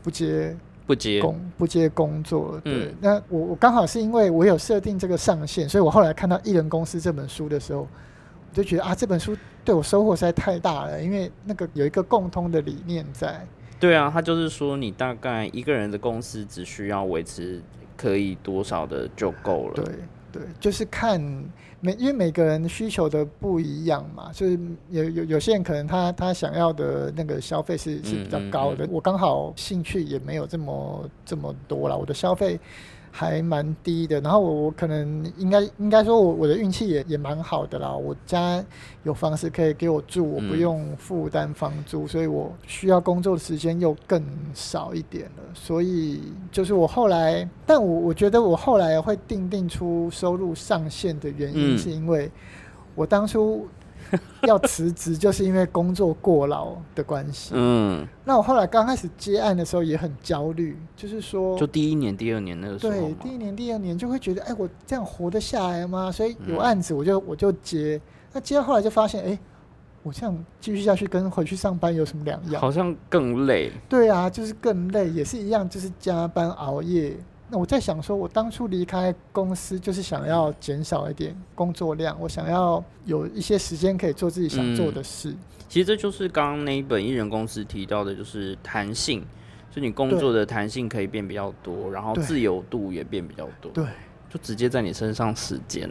[0.03, 0.55] 不接
[0.85, 2.61] 不接工不接工作。
[2.63, 13.43] 对，那我我刚好是因为我有设定这个上限，所以我后来看到《艺人公司》这本书的时候，我就觉得啊，这本书对我收获实在太大了，因为那个有一个共通的理念在。
[13.79, 17.59] 对啊，他就是说，你大概一个人的公司只需要维持
[17.97, 19.73] 可以多少的就够了。
[19.73, 19.85] 对
[20.31, 21.43] 对，就是看。
[21.85, 24.59] 每因为每个人需求的不一样嘛，就是
[24.89, 32.59] 有有有些人可能他他想要的那个消费是是比较高的，我刚好兴趣也没有这么这么多了，我的消费。
[33.17, 37.95] 还蛮低的，然后我我可能应该应该说，我我的运气也也蛮好的啦。
[37.95, 38.61] 我家
[39.03, 44.21] 有房子可以给我住，我不用负担房租，所以我需要工作的时间又更
[44.53, 45.43] 少一点了。
[45.53, 52.29] 所以就是我后来，但我我觉得我后来会定定出收入上限的原因，是因为
[52.95, 53.65] 我当初。
[54.47, 57.51] 要辞职就是因为工作过劳的关系。
[57.53, 66.11] 嗯，那我后来刚开始接案的时候也很焦虑，就是说，就第一年、第二年那个时候，对，第一年、第二年就会觉得，哎，我这样活得下来吗？
[66.11, 67.99] 所以有案子我就我就接，
[68.33, 69.39] 那接到后来就发现，哎，
[70.03, 72.61] 我这样继续下去跟回去上班有什么两样？
[72.61, 73.71] 好像更累。
[73.89, 77.17] 对啊，就是更累，也是一样，就是加班熬夜。
[77.47, 85.35] 那我在想说，我当初离开公司就是想要减少一点工作量，我想要有一些时间可以做自己想做的事。
[85.69, 89.23] 其实这就是刚刚那一本艺人公司提到的，就是弹性，
[89.69, 93.71] 就你工作的弹性可以变比较多，然后自由度也变比较多。
[93.71, 93.85] 对，
[94.27, 95.89] 就直接在你身上实践。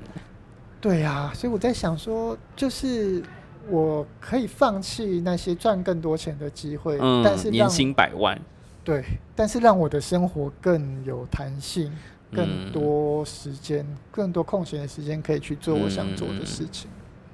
[0.81, 3.23] 对呀，所以我在想说，就是
[3.69, 8.37] 我可以放弃那些赚更多钱的机会，但是年薪百万。
[8.85, 9.03] 对，
[9.35, 11.91] 但是让我的生活更有弹性，
[12.30, 16.91] 更多时间，更多空闲的时间可以去做我想做的事情。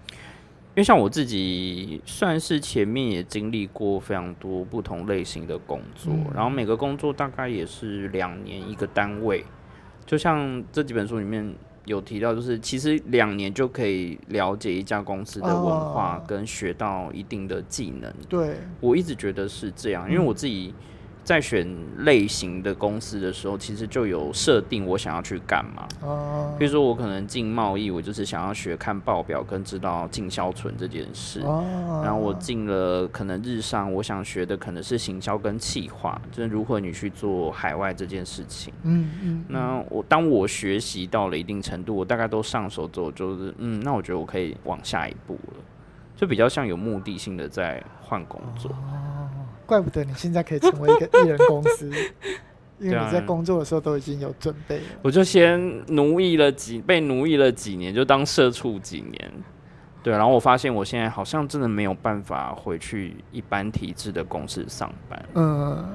[0.09, 9.45] 因为像我自己，算是前面也经历过非常多不同类型的工作，然后每个工作大概也是两年一个单位。
[10.07, 11.53] 就像这几本书里面
[11.85, 18.15] 有提到，就是其实两年就可以了解一家公司的文化，跟学到一定的技能。
[18.29, 20.73] 对我一直觉得是这样，因为我自己。
[21.31, 21.65] 在选
[21.99, 25.87] 类型的公司的时候，其实就有设定我想要去干嘛。
[26.03, 31.41] 哦，比如说我可能进贸易，我就是想要学看报表跟知道进销存这件事。
[31.43, 38.75] 哦，然后我进了可能日上，我想学的可能是行销跟企划，就是如何你去做海外这件事情。
[38.83, 39.45] 嗯嗯。
[39.47, 45.55] 那我当我学习到了一定程度，我大概都上手之后，就是嗯，那我觉得我可以往下一步了，
[46.17, 48.75] 就比较像有目的性的在换工作。
[49.71, 51.89] 怪不得你现在可以成为一个艺人公司，
[52.81, 54.83] 因为你在工作的时候都已经有准备了。
[55.01, 55.61] 我就先
[55.95, 59.33] 奴役了几，被奴役了几年，就当社畜几年。
[60.03, 65.25] 对，然后我发现我现在好像真的没有办法回去一般体制的公司上班。
[65.35, 65.87] 嗯，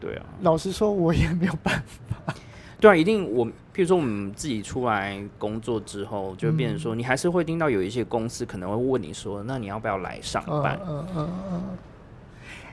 [0.00, 0.26] 对啊。
[0.40, 2.34] 老实说，我也没有办法。
[2.80, 10.78] 对啊，一定我，譬如说我们自己出来工作之后，就变成说，你还是会听到有一些公司可能会问你说，那你要不要来上班？
[10.86, 11.62] 嗯嗯嗯。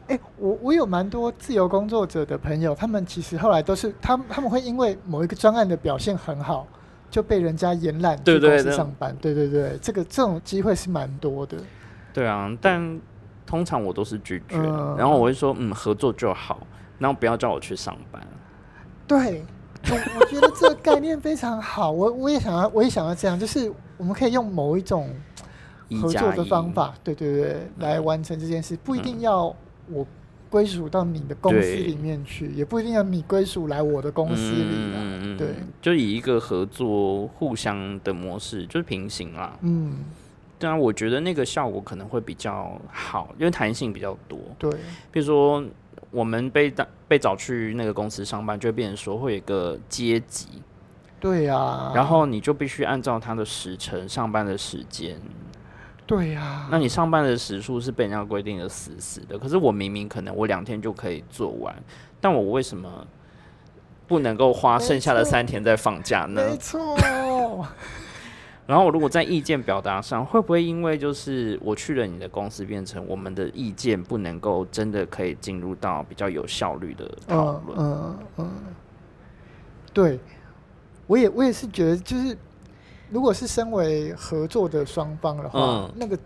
[0.08, 6.68] 哎，我我有蛮多自由工作者的朋友，他们其实后来都是他们他们会因为某一个专案的表现很好，
[7.10, 9.16] 就被人家延揽去公司上班。
[9.22, 11.58] 对对对，这个这种机会是蛮多的。
[12.12, 13.00] 对啊，但
[13.46, 14.58] 通常我都是拒绝，
[14.98, 16.60] 然后我会说嗯合作就好，
[17.00, 18.22] 然后不要叫我去上班。
[19.08, 19.44] 对，
[19.90, 25.10] 我我觉得这个概念非常好，我我也想要我也想要这样，就是我们可以用某一种
[26.02, 29.56] 合作的方法，对对对，来完成这件事，不一定要。
[29.92, 30.06] 我
[30.50, 35.36] 归属到你的公司里面去，也不一定要你归属来我的公司里啊。
[35.38, 35.48] 对，
[35.82, 39.58] 就以一个合作、互相的模式，就是平行啦。
[39.62, 40.06] 嗯，
[40.60, 44.40] 对啊，我觉得那个效果可能会比较好，因为弹性比较多。
[44.60, 44.70] 对，
[45.12, 45.64] 比如说
[46.12, 50.48] 我们被当被找去那个公司上班，就会变成说会有一个阶级。
[51.20, 55.20] 对呀，然后你就必须按照他的时辰上班的时间。
[56.06, 61.74] 对呀，那你上班的时数是被人家规定的死死的，可是我明明可能我两天就可以做完，
[62.20, 63.08] 但我为什么
[64.06, 66.50] 不能够花剩下的三天在放假呢？
[66.50, 66.96] 没错。
[68.68, 77.80] 然后我如果在意见表达上，会不会因为就是我去了你的公司，变成我们的意见不能够真的可以进入到比较有效率的讨论？
[77.80, 78.52] 嗯嗯，
[79.94, 80.20] 对，
[81.08, 82.38] 我也我也是觉得就是。
[83.14, 86.18] 如果是身为合作的双方的话，那个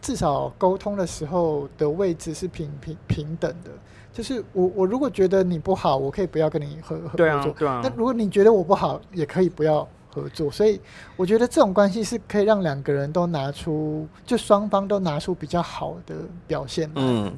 [0.00, 3.70] 至少沟通的时候的位置是平平平等的。
[4.12, 7.52] 就是我我如果觉得你不好，我可以不要跟你合合作。
[7.56, 7.80] 对啊。
[7.82, 10.48] 那如果你觉得我不好，也可以不要合作。
[10.48, 10.80] 所以
[11.16, 16.14] 我觉得这种关系是可以让两个人都拿出，就双方都拿出比较好的
[16.46, 16.88] 表现。
[16.94, 17.36] 嗯。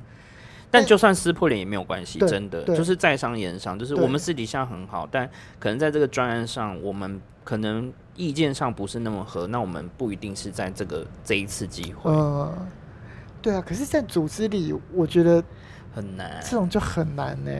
[0.71, 5.31] 但就算撕破脸也没有关系，真的就是在商言商，就是我们私底下很好，但
[5.61, 12.11] 可能在这个专案上，我们可能意见上不是那么合，那我们不一定是在这个这一次机会。
[12.11, 12.53] 嗯，
[13.41, 15.43] 对啊，可是，在组织里，我觉得
[15.95, 17.51] 很难，这种就很难呢。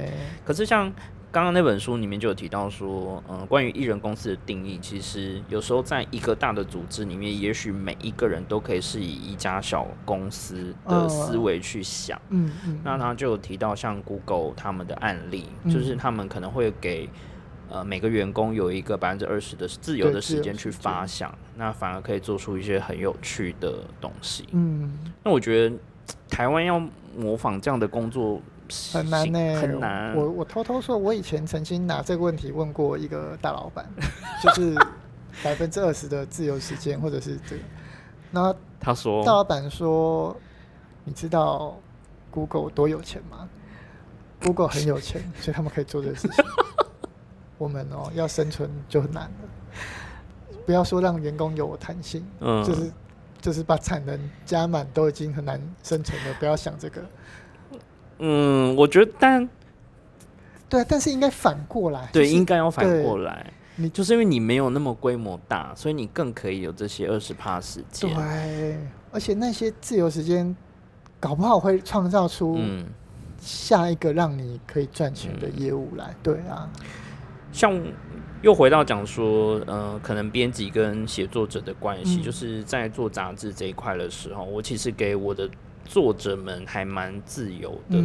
[0.45, 0.93] 可是像。
[1.35, 12.17] 刚刚那本书里面就有提到说，嗯，关于艺人公司的定义，其实有时候在一个大的组织里面，也许每一个人都可以是以一家小公司的思维去想。
[12.29, 12.81] 嗯嗯。
[12.85, 17.11] 那他就有提到像 Google 他们的案例，就是他们可能会给
[17.71, 24.49] 呃每个员工有一个百分之二十的自由的时间去发想，那反而可以做出一些很有趣的东西。
[24.53, 25.13] 嗯。
[25.23, 25.77] 那我觉得
[26.29, 26.81] 台湾要
[27.17, 28.41] 模仿这样的工作。
[28.95, 30.17] 很难呢，很难。
[30.17, 33.87] 我我偷偷说，我以前曾经拿这个问题问过一个大老板，
[34.43, 34.75] 就是
[35.45, 37.63] 百分之二十的自由时间，或者是这个。
[38.31, 40.35] 那他说，大老板说，
[41.05, 41.79] 你知道
[42.31, 43.47] Google 多有钱吗
[44.43, 46.43] ？Google 很有钱，所以他们可以做这个事情。
[47.59, 49.79] 我们哦，要生存就很难了。
[50.67, 52.93] 不要说让员工有弹性，嗯，就是
[53.41, 57.03] 就是把产能加满都已经很难生存了，不要想这个。
[58.19, 59.49] 嗯，我觉得，但
[60.69, 63.53] 对啊，但是应该反过来，对，应该要反过来。
[63.77, 68.09] 你就是因为你没有那么规模大，所以你更可以有这些二十趴时间。
[68.15, 68.79] 对，
[69.11, 70.57] 而且那些自由时间，
[71.19, 72.57] 搞不好会创造出
[73.41, 76.15] 下一个让你可以赚钱的业务来。
[76.23, 76.71] 对啊，
[77.55, 77.81] 像
[78.43, 85.49] 又回到讲说，呃，可能编辑跟写作者的关系，就是在做杂志这一块的时候，我其实给我的。
[85.87, 88.03] 作者们还蛮自由的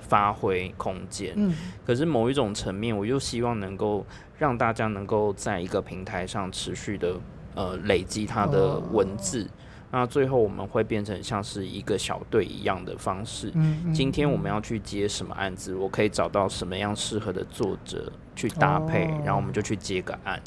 [0.00, 1.54] 发挥空间，嗯，
[1.86, 4.04] 可是某一种层面，我又希望能够
[4.36, 7.14] 让大家能够在一个平台上持续的
[7.54, 9.48] 呃累积他的文字，
[9.90, 13.50] 那最后我们会变成像是一个小队一样的方式。
[13.54, 20.40] 嗯，今天我们要去接什么案子，我可以找到什么样适合的作者去搭配，然后我们就去接个案，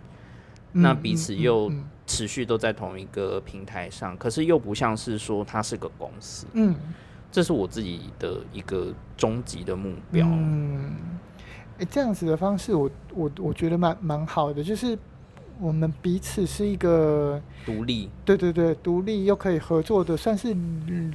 [0.71, 1.71] 那彼此又。
[2.05, 6.45] 持续都在同一个平台上，可是又不像是说它是个公司。
[6.51, 6.75] 嗯，
[7.31, 10.27] 这是我自己的一个终极的目标。
[10.29, 10.93] 嗯，
[11.79, 14.99] 哎，这样子的方式，我我我觉得蛮蛮好的，就是
[15.63, 20.53] 我们彼此是一个独立，对对对，独立又可以合作的，算是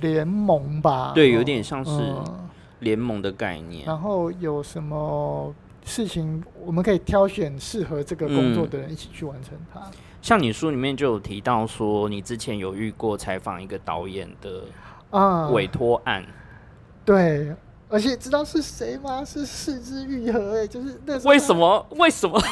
[0.00, 1.12] 联盟吧。
[1.14, 2.14] 对，有点像是
[2.78, 3.84] 联盟的概念。
[3.84, 9.82] 然后有什么事情，我们可以挑选适合这个工作的人一起去完成它。
[10.22, 14.62] 像你书里面就有提到说，你之前有遇过采访一个导演的
[15.10, 16.24] 啊委托案，
[17.04, 17.54] 对，
[17.90, 19.22] 而且知道是谁吗？
[19.22, 21.86] 是四肢愈合，哎，就是那为什么？
[21.90, 22.40] 为什么？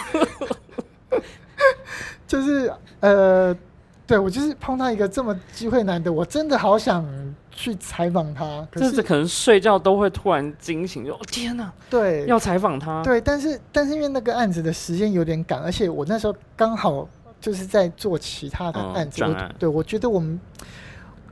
[2.26, 3.56] 就是呃，
[4.06, 7.04] 对我就是碰到一个这么机会难得，我真的好想
[7.50, 17.08] 去采访他，可是可能睡觉都会突然惊醒，就天哪，对，要采访他，对，但是但是因为那个案子的时间有点赶，而且我那时候刚好。
[17.38, 19.22] 就是在做其他的案子，
[19.58, 20.40] 对，我觉得我们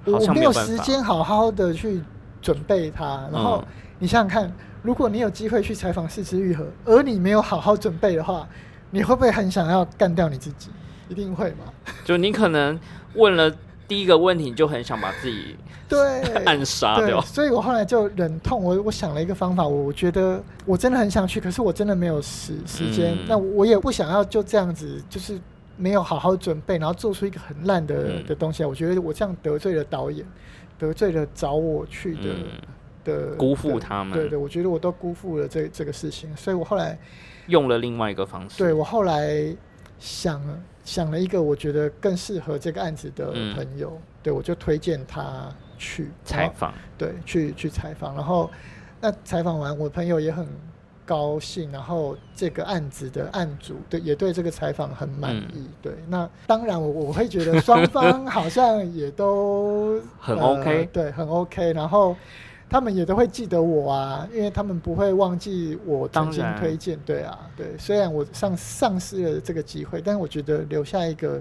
[0.05, 2.01] 我没有时间好好的去
[2.43, 3.27] 准备他。
[3.33, 3.65] 然后
[3.99, 8.47] 你想想看，如果你有机会去采访四肢愈合，而你没有好好准备的话，
[8.95, 10.71] 你会不会很想要干掉你自己？
[11.09, 11.65] 一定会嘛？
[12.05, 12.79] 就你可能
[13.15, 13.53] 问了
[13.89, 15.57] 第一个问题，你就很想把自己
[15.89, 17.21] 对 暗杀掉。
[17.21, 23.17] 所以我后来就忍痛，我我想了一个方法，我觉得我真的很想去，可是我真的没有时时间。
[23.27, 25.39] 那我也不想要就这样子，就是。
[25.77, 30.25] 没有好好准备，然后做出一个很烂的的东西，我觉得我这样得罪了导演，
[30.79, 32.37] 得罪了找我去的
[33.03, 34.13] 的，辜负他们。
[34.17, 36.97] 对对，我觉得我都辜负了这这个事情，所以我后来
[37.47, 38.59] 用了另外一个方式。
[38.59, 39.55] 对我后来
[39.99, 40.43] 想
[40.85, 48.51] 想了一个我觉得更适合这个案子的朋友，对我就推荐他去采访，对，去去采访，然后
[49.01, 50.47] 那采访完，我朋友也很。
[51.07, 62.17] 高兴，然后这个案子的案主对也对这个采访很满意，对，那当然我我会觉得双方好像也都 很 OK，对，很 OK，然后
[62.75, 71.41] 他们也都会记得我啊，因为他们不会忘记我曾经推荐，对啊，对，虽然我丧丧失了这个机会，但是我觉得留下一个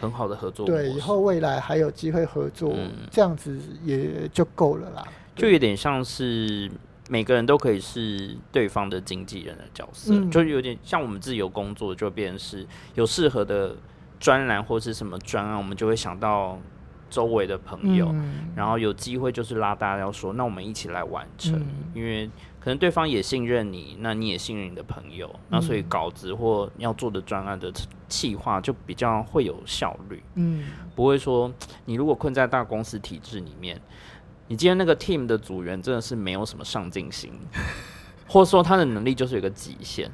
[0.00, 2.72] 很好的合作，对，以后未来还有机会合作，
[3.10, 5.04] 这样子也就够了啦，
[5.34, 6.70] 就有点像是。
[7.08, 12.64] 每个人都可以是对方的经纪人的角色，就有点像我们自由工作，就变成是
[12.94, 13.74] 有适合的
[14.20, 16.56] 专栏或是什么专案，我们就会想到
[17.10, 18.14] 周围的朋友，
[18.54, 21.60] 然后有机会就是拉大家要说，那我们一起来完成，
[21.92, 27.70] 因为可能对方也信任你，那你也信任你的朋友，那所以稿子或要做的专案的
[28.08, 31.52] 企划就比较会有效率，嗯，不会说
[31.84, 33.80] 你如果困在大公司体制里面。
[34.48, 37.32] 你今天那个 team 的组员真的是没有什么上进心，
[38.26, 40.10] 或者说他的能力就是有个极限。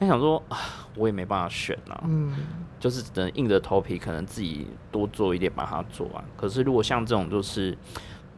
[0.00, 0.56] 他想说啊，
[0.96, 2.34] 我也没办法选啊，嗯，
[2.78, 6.24] 就是只能硬着头皮，可能自己多做一点把它做完。
[6.38, 7.76] 可是如果像这种就是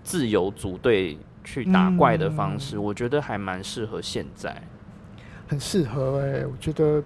[0.03, 4.61] 自由组队去打怪的方式，我觉得还蛮适合现在，
[5.47, 7.01] 很适合哎，我觉得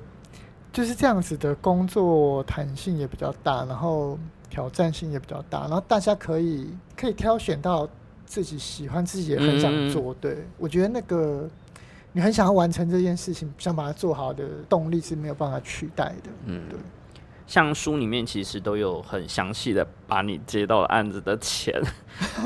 [0.73, 7.87] 就是这样子的工作弹性也比较大，然后挑战性也比较大，然后大家可以可以挑选到
[8.25, 10.15] 自己喜欢、自己也很想做。
[10.15, 11.47] 对我觉得那个。
[12.17, 16.31] 你很想要完成这件事情，想把它做好的动力是没有办法取代的。
[16.47, 16.79] 嗯，对。
[17.47, 21.79] 像书里面其实都有很详细的把你接到案子的钱，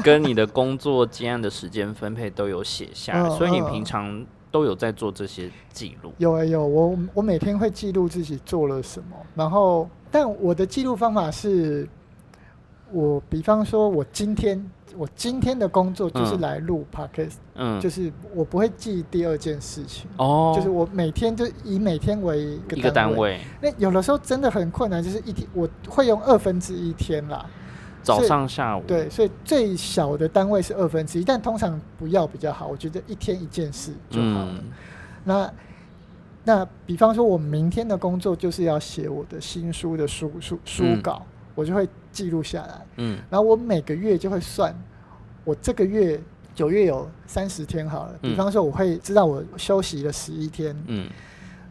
[0.03, 6.13] 跟你的工作接案的时间分配都有写下，所以你平常都有在做这些记录。
[6.19, 11.89] 有啊有，我我每天会记录自己做了什么，然后但我的记录方法是，
[12.91, 14.69] 我比方说我今天。
[14.97, 23.41] 我今天的工作就是来录 podcast，嗯，就是我不会记第二件事情，哦，就是我每天就以每天为一个单位。
[23.61, 27.45] 那有的时候真的很困难，就是一天我会用二分之一天啦，
[28.03, 28.83] 早上下午。
[28.87, 32.67] 对，所以最小的单位是二分之一，但通常不要比较好。
[32.67, 34.55] 我觉得一天一件事就好了。
[35.25, 35.53] 那
[36.45, 41.23] 那比方说，我明天的工作就是要写我的新书的书书书稿。
[41.57, 44.75] 我就会记录下来，嗯，然后我每个月就会算，
[45.45, 46.21] 我这个月
[46.55, 51.09] 九月有三十天好了，比方说我会知道我休息了十一天，嗯，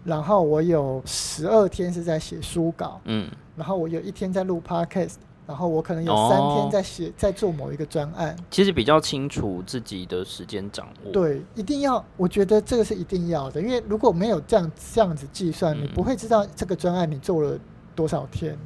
[0.03, 5.15] 然后我有十二天是在写书稿，嗯，然后我有一天在录 podcast，
[5.45, 17.59] 然后我可能有三天在写在做某一个专案，其实比较清楚自己的时间掌握，对，一定要，我觉得这个是一定要的，因为如果没有这样这样子计算，你不会知道这个专案你做了
[17.93, 18.57] 多少天。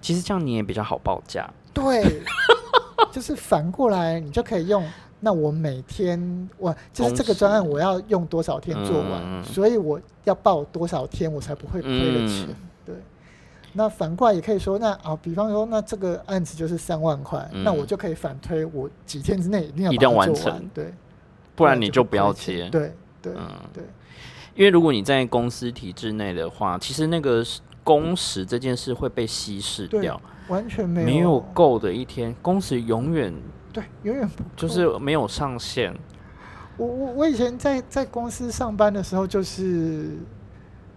[0.00, 1.48] 其实这样你也比较好报价。
[1.72, 2.22] 对，
[3.12, 4.84] 就是反过来，你就可以用。
[5.20, 12.48] 那我每天我就是这个专案，我要用多少天做完，所以我要报多少天，我才不会亏了钱。
[12.84, 12.94] 对。
[13.72, 20.70] 那反过来也可以说，那啊，比方说，那这个案子就是三万块，那我就可以反推，我几天之内一定要一定要完成。
[20.72, 20.94] 对。
[21.56, 22.68] 不然你就不要接。
[22.70, 23.32] 对对
[23.72, 23.82] 对。
[24.54, 27.60] 因为如果你在公司体制内的话，其实那个是。
[27.88, 33.32] 工时这件事会被稀释掉，完全没有没有够的一天，工时永远
[33.72, 35.96] 对永远不就是没有上限。
[36.76, 40.18] 我我我以前在在公司上班的时候，就是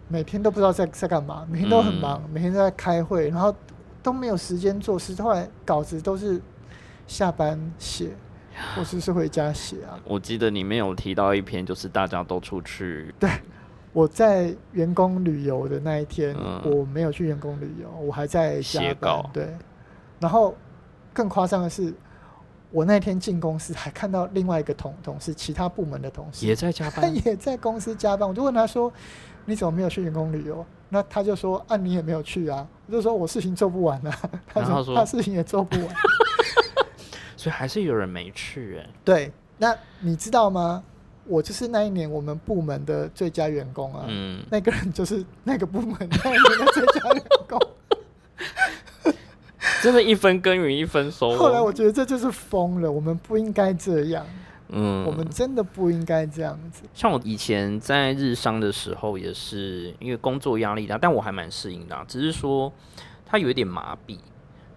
[0.09, 3.55] 每天都不知道在在干嘛，每天都很忙，每天都在开会，然后
[4.03, 5.15] 都没有时间做事。
[5.21, 6.41] 后来稿子都是
[7.07, 8.09] 下班写，
[8.75, 9.97] 或是是回家写啊。
[10.03, 13.29] 我记得里面有提到一篇，就是大家都出去对。
[13.93, 19.23] 我在员工旅游的那一天，我没有去员工旅游，我还在加班。
[19.33, 19.49] 对，
[20.19, 20.55] 然后
[21.13, 21.93] 更夸张的是，
[22.71, 28.27] 我那天进公司还看到另外一个同同事，其他部门的同事也在加班，他 也在公司加班。
[28.27, 28.91] 我就问他说
[29.45, 34.17] ：“你怎么没有去员工旅游？”那他就说：“啊，你也没有去啊。”我就说：“我事情做不完啊。
[34.47, 35.87] ”他说：“他事情也做不完。”
[37.35, 38.89] 所以还是有人没去哎。
[39.03, 40.83] 对，那你知道吗？
[41.25, 47.59] 我就是那一年我们部门的最佳员工啊，嗯那个人就是那个部门那一年的最佳员工，
[49.81, 51.37] 真的，一分耕耘一分收获。
[51.37, 54.25] 后来我觉得这就是疯了，我们不应该这样，
[54.69, 56.83] 嗯，我们真的不应该这样子。
[56.93, 62.71] 像我以前在日商的时候，也是因为工作压力大，但我还蛮适应的，只是说
[63.25, 64.17] 他有一点麻痹，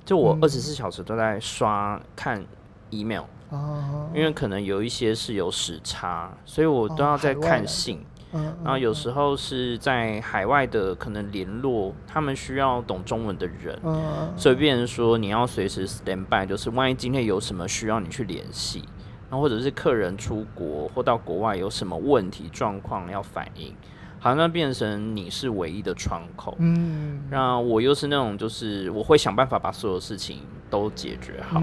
[0.05, 2.45] 就我二十四小时都在刷看
[2.91, 3.25] email。
[3.55, 8.05] 哦，因为可能有一些是有时差，所以我都要在看信。
[8.37, 18.83] 嗯，然后有时候是在海外的可能联络，他们需要懂中文的人，嗯，所以变成说你要随时 stand by，就是万一今天有什么需要你去联系，
[19.31, 23.73] 然后或者是客人出国或到国外有什么问题状况要反映，
[24.19, 26.57] 好像变成你是唯一的窗口。
[26.59, 31.63] 嗯，那我又是那种就是我会想办法把所有事情都解决好。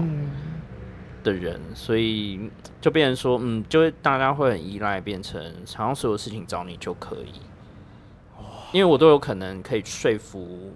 [1.22, 2.50] 的人，所以
[2.80, 5.40] 就变成说，嗯，就会大家会很依赖，变成
[5.76, 7.40] 好像所有事情找你就可以，
[8.72, 10.72] 因为我都有可能可以说服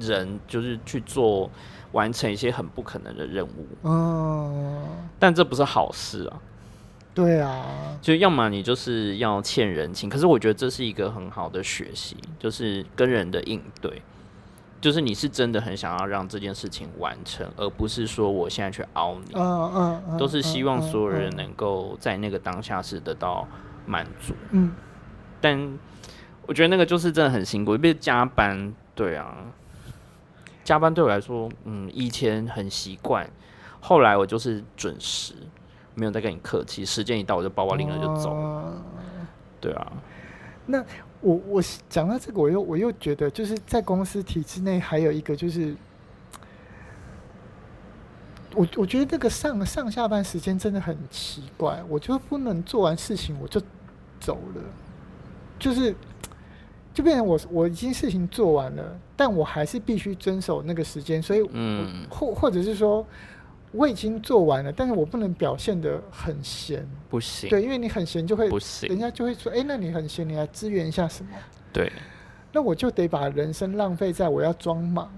[0.00, 1.50] 人，就是去做
[1.92, 4.86] 完成一些很不可能的任务，嗯，
[5.18, 6.40] 但这不是好事啊，
[7.14, 14.02] 对啊，就要么你就是要欠人情，可是我觉得这是一个很好的学习，就是跟人的应对。
[14.84, 19.32] 就是你是真的很想要让这件事情完成，而不是说我现在去凹你。
[19.34, 23.48] 嗯嗯，都是希望所有人能够在那个当下是得到
[23.86, 24.34] 满足。
[24.50, 24.74] 嗯，
[25.40, 25.78] 但
[26.46, 28.74] 我觉得那个就是真的很辛苦，因为加班。
[28.94, 29.34] 对啊，
[30.62, 33.26] 加班对我来说，嗯，以前很习惯，
[33.80, 35.32] 后来我就是准时。
[35.94, 38.36] 没有再跟你客气，时间一到我就包包拎了就走。
[39.62, 39.92] 对啊，
[40.66, 40.84] 那
[41.24, 45.74] 我我讲到这个，我又我又觉得，就是在公司体制内还有一个就是，
[48.54, 53.58] 我我觉得这个上上下班时间真的很奇怪，我就不能做完事情我就
[54.20, 54.62] 走了，
[55.58, 55.96] 就是
[56.92, 63.04] 就变成我我已经事情做完了，但我还是必须遵守那个时间，所以嗯，或或者是说。
[63.74, 67.50] 我已经做完了，但是我不能表现的很闲，不行。
[67.50, 71.30] 对，因为你很闲就会不行，人家就会说：“哎，那你很闲，你来支援一下什么？”
[71.72, 71.90] 对。
[72.52, 75.10] 那我就得把人生浪费在我要装忙，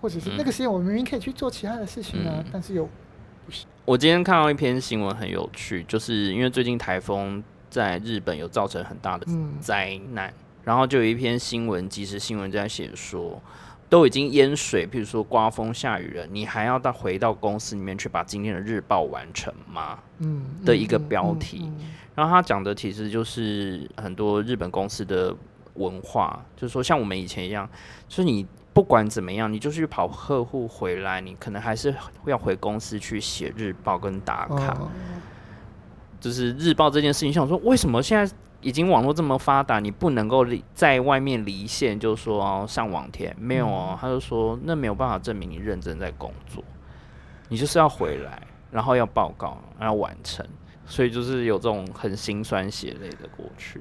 [0.00, 2.88] 或者是那个时间我明明可以去做其他的事情啊，但是又
[3.44, 3.66] 不行。
[3.84, 9.26] 我今天看到一篇新闻很有趣，就是因为最近台风在日本有造成很大的
[9.60, 10.32] 灾难，
[10.62, 13.42] 然后就有一篇新闻，即时新闻在写说。
[13.90, 19.98] 都已经淹水，譬如说刮风下雨了，你还要到回到公司里面去把今天的日报完成吗？
[20.20, 21.68] 嗯，的一个标题。
[22.14, 25.34] 然后他讲的其实就是很多日本公司的
[25.74, 27.68] 文化，就是说像我们以前一样，
[28.06, 31.92] 就是你不管怎么样，你就去跑客户回来，你可能还是
[32.26, 34.88] 要回公司去写日报跟打卡。
[36.20, 38.32] 就是日报这件事情，想说为什么现在？
[38.62, 46.62] 已经网络这么发达，你不能够离在外面离线，就说哦上网填没有哦，他就说那没有办法证明你认真在工作，
[47.48, 50.46] 你就是要回来，然后要报告，要完成，
[50.84, 53.80] 所以就是有这种很心酸血泪的过去。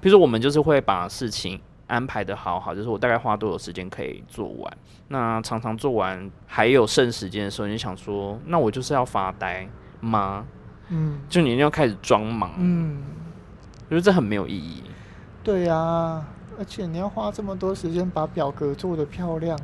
[0.00, 9.68] 比如说我们就是会把事情安排的好好，就是我大概花多少时间可以做完，那常常做完还有剩时间的时候，你想说那我就是要发呆
[10.00, 10.44] 吗？
[10.88, 13.02] 嗯，就你要开始装忙，嗯。
[13.90, 14.84] 我觉得这很没有意义。
[15.42, 16.24] 对呀，
[16.56, 19.58] 而且你要花这么多时间把表格做的漂亮，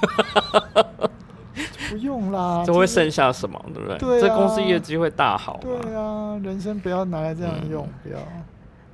[1.90, 2.64] 不用啦。
[2.64, 3.62] 这会剩下什么？
[3.74, 3.98] 对不对？
[3.98, 5.60] 对这公司业绩会大好。
[5.60, 8.18] 对啊，人生不要拿来这样用，不要。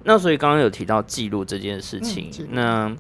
[0.03, 2.93] 那所以刚刚有提到记录这件事情，那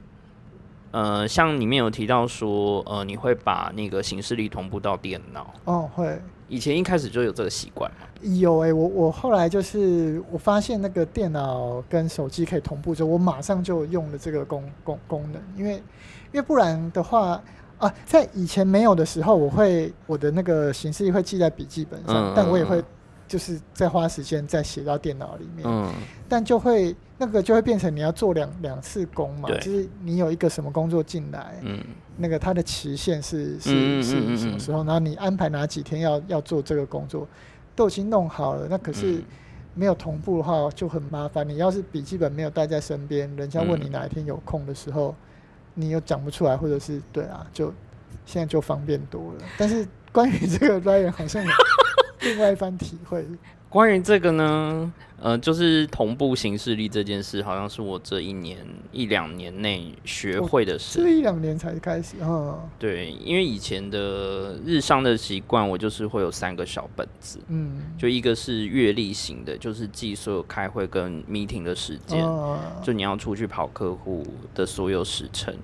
[0.92, 5.52] 呃，像里面有提到说，呃，你会把那个形式力同步到电脑？
[5.64, 6.22] 哦，会。
[6.48, 8.06] 以前一开始就有这个习惯吗？
[8.22, 17.42] 有哎，我我后来就是我发现那个电脑跟手机可以同步之后，我马上就用了这个功功功能，因为因为不然的话
[17.78, 22.82] 啊，在以前没有的时候，我会我的那个形式会记在笔记本上，但我也会。
[23.28, 25.90] 就是再花时间再写到电脑里面，嗯，
[26.28, 31.82] 但就会那个就会变成你要做两两次工嘛，就是你有一个什么工作进来，嗯，
[32.18, 37.26] 那个它的期限是是是什么时候，然后你安排哪几天要要做这个工作，
[37.74, 39.22] 都已经弄好了，那可是
[39.74, 41.48] 没有同步的话就很麻烦。
[41.48, 45.14] 你要是笔记本没有带在身边，人家问你哪一天有空的时候，
[45.74, 47.72] 你又讲不出来，或者是对啊，就
[48.26, 49.40] 现在就方便多了。
[49.56, 51.50] 但是关于这个 Ryan 好像有。
[52.24, 53.26] 另外一番体会，
[53.72, 58.58] 关于这个呢，呃，就是同步行事力这件事，好像是我这一年
[58.92, 61.02] 一两年内学会的事。
[61.02, 62.58] 这一两年才开始啊？
[62.78, 72.22] 对，因为以前的日商的习惯，我就是会有三个小本子，嗯，就一个是月历型的，就是记所有开会跟 meeting 的时间，
[72.82, 74.22] 就你要出去跑客户
[74.54, 75.56] 的所有时程。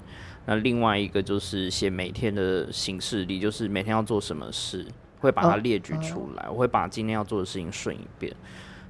[0.46, 4.86] 那另外一个就是写每天的形式力，就是每天要做什么事。
[5.20, 8.34] 会把它列举出来，我会把今天要做的事情顺一遍。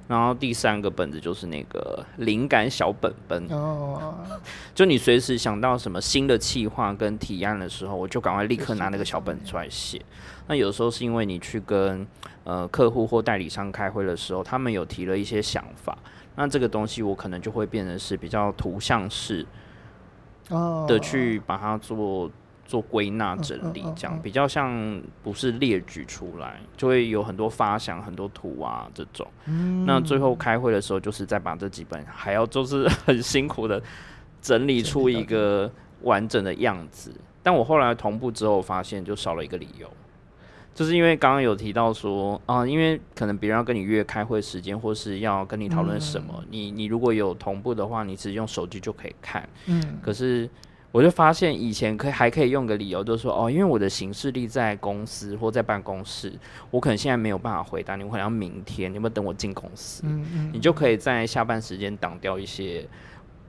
[0.07, 4.15] 然后第三个本子就是那个灵感小本本，哦，
[4.73, 10.01] 就你随时想到什么新的企划跟提案的时候，我就赶快立刻拿那个小本出来写。
[10.47, 12.07] 那有时候是因为你去跟
[12.43, 15.95] 呃客户或代理商开会的时候，他们有提了一些想法，
[16.35, 19.45] 那这个东西我可能就会变成是比较图像式
[20.87, 22.31] 的去把它做。
[22.69, 29.25] 做归纳整理，这样比较像不是列举出来，就会有很多发想、很多图啊这种。
[29.87, 33.81] 那最后开会的时候，就是再把这几本还要就是 很辛苦的
[34.39, 35.71] 整理出一个
[36.03, 37.11] 完整的样子。
[37.41, 39.91] 但我后来同步之后，发现就少了一个理由，
[40.75, 49.49] 就是因为刚刚有提到说啊，因为可能别人要跟你约开会时间，或是要跟你讨论什么，你你如果有同步的话，你直接用手机就可以看。
[49.65, 50.47] 嗯，可是。
[50.91, 56.33] 我就发现以前可以还可以用个理由，就是说哦，因为我的行事力在公司或在办公室，
[56.71, 60.01] 我可能现在没有办法回答你，我可能要明天，你有没有等我进公司？
[60.05, 62.87] 嗯嗯，你就可以在下班时间挡掉一些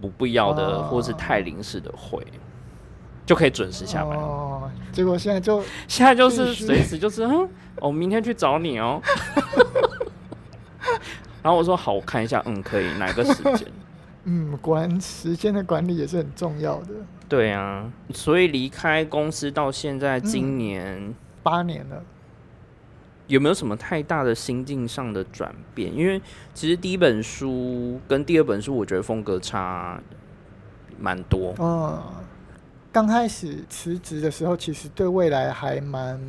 [0.01, 2.23] 不必要的或是太临时的会，
[3.25, 4.19] 就可以准时下班。
[4.19, 9.01] 哦，结果现在就现在就是随时就是嗯，我明天去找你哦。
[11.43, 13.67] 然后我说好，我看一下，嗯，可以哪个时间？
[14.33, 16.91] 嗯，管时间的管理也是很重要的。
[17.29, 21.13] 对啊，所以离开公司到现在今年
[21.43, 22.01] 八年了，
[23.27, 25.93] 有没有什么太大的心境上的转变？
[25.93, 26.23] 因为
[26.55, 30.01] 其实第一本书跟第二本书，我觉得风格差
[30.97, 31.53] 蛮多。
[31.59, 32.01] 嗯，
[32.93, 36.21] 刚开始辞职的时候，其实对未来还蛮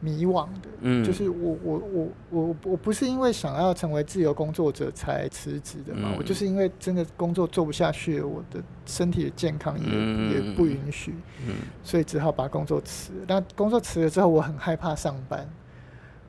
[0.00, 0.68] 迷惘的。
[0.80, 11.14] 嗯，就是我我我我我不是因为想要成为自由工作者才辞职的嘛，我就是因为真的工作做不下去，我的身体的健康也也不允许，
[11.46, 13.12] 嗯，所以只好把工作辞。
[13.26, 15.48] 那工作辞了之后，我很害怕上班。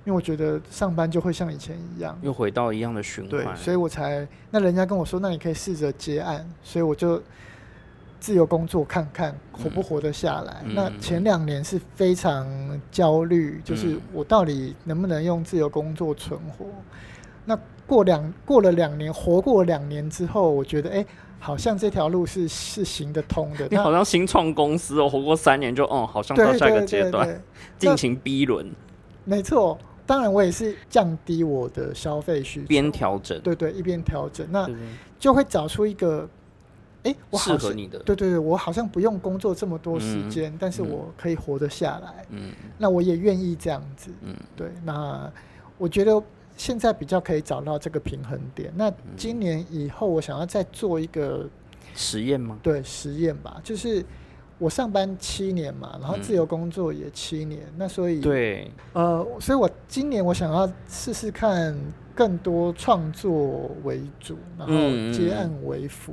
[0.06, 7.22] 因为我觉得上班就会像以前一样，又回到一样的循环，对，所以我才那人家跟我说，那你可以试着接案，所以我就
[8.20, 10.64] 自由工作看看活不活得下来。
[10.74, 12.48] 那前两年是非常
[12.92, 16.66] 焦虑，就是我到底能不能用自由工作存活？
[17.46, 21.06] 那过两过了两年，活过两年之后，我觉得哎，
[21.40, 23.68] 好像这条路是是行得通的。
[23.72, 27.42] 你好像新创公司哦，活过三年就嗯，好像到下一个阶段
[27.78, 28.70] 进行 B 轮，
[29.24, 29.78] 没错。
[30.06, 34.66] 当然，我也是降低我的消费需求，边调整，对对，一边调整，那
[35.20, 36.26] 就会找出一个，
[37.08, 45.32] 哎，适合你的，对对对，我好像不用工作这么多时间，但是我可以活得下来，嗯，那我也愿意这样子，嗯，对，那
[45.78, 46.22] 我觉得
[46.56, 48.72] 现在比较可以找到这个平衡点。
[48.76, 51.48] 那今年以后，我想要再做一个
[51.96, 52.60] 实验吗？
[52.62, 54.06] 对，实验吧，就是。
[54.60, 61.78] 我上班七年嘛，然后自由工作也七年，那所以对，呃，所以我今年我想要试试看
[62.16, 64.74] 更多创作为主，然后
[65.14, 66.12] 接案为辅。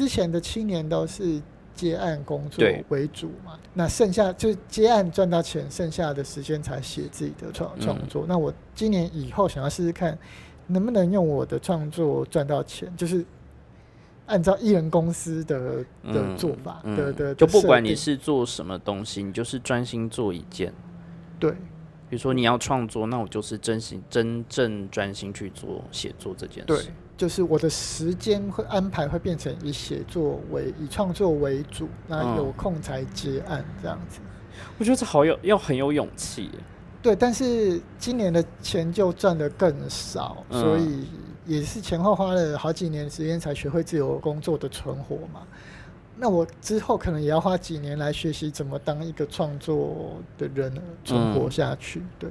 [0.00, 1.38] 之前的七年都是
[1.74, 8.24] 接案工作为主嘛，那剩下就是接案赚到钱，剩下的时间才写自己的创创作。
[8.26, 10.18] 那我今年以后想要试试看，
[10.68, 13.22] 能不能用我的创作赚到钱，就是。
[14.26, 20.72] 按照艺人公司的的做法的的，就不管你是做什么东西，你就是专心做一件。
[21.40, 21.50] 对，
[22.08, 26.64] 比如说你要创作，那我就是真心真正专心去做写作这件事。
[26.64, 26.78] 对，
[27.20, 34.20] 就是我的时间会安排会变成以写作为以创作为主，那有空才接案这样子。
[34.78, 36.48] 我觉得这好有要很有勇气。
[37.02, 41.04] 对，但是今年的钱就赚的更少，所以。
[41.46, 45.40] 也是前后花了好几年时间才学会自由工作的存活嘛。
[46.16, 50.72] 那我之后可能也要花几年来学习怎么当一个创作的人
[51.04, 52.02] 存活下去。
[52.20, 52.30] 对，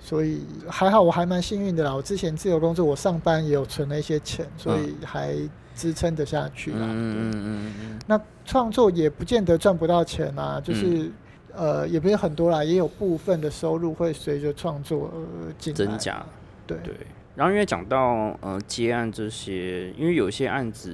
[0.00, 1.94] 所以还好我还蛮幸运的啦。
[1.94, 5.34] 我之前自由工作，我上班也有存了一些钱，所以还
[5.74, 6.78] 支撑得下去啦。
[6.82, 7.98] 嗯嗯嗯嗯。
[8.06, 11.10] 那创作也不见得赚不到钱啊，就是
[11.54, 16.24] 呃也不是很多啦，也有部分的收入会随着创作而进增加。
[16.66, 16.94] 对对。
[17.34, 20.92] 然后因为讲到呃接案这些，因为有些案子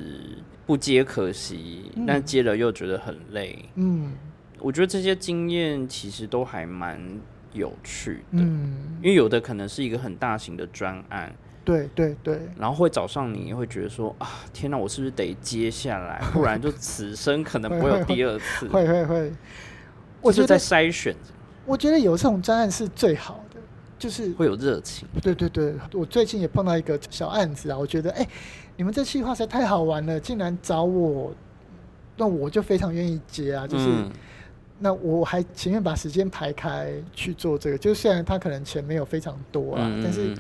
[0.67, 3.65] 不接可惜，但接了又觉得很累。
[3.77, 4.13] 嗯，
[4.59, 7.01] 我觉得这些经验其实都还蛮
[7.55, 8.43] 有趣的。
[8.43, 11.35] 嗯，因为有的可能是一个很大型的专案。
[11.65, 12.39] 对对对。
[12.59, 16.23] 然后会找上你，会觉得说啊，天哪，我是不是得接下来？
[16.35, 18.69] 不然就此生可能不会有第二次。
[18.69, 19.33] 会会会。
[20.21, 21.17] 我是在筛选。
[21.65, 23.61] 我觉得有这种专案是最好的。
[23.97, 28.29] 就是会有热情，对对对，我最近也碰到一个小案子啊，我觉得哎，
[28.77, 31.33] 你们这计划实在太好玩了，竟然找我，
[32.19, 33.89] 那我就非常愿意接啊，就是
[34.85, 40.37] 那我还情愿把时间排开去做这个，就虽然他可能钱没有非常多啊，但是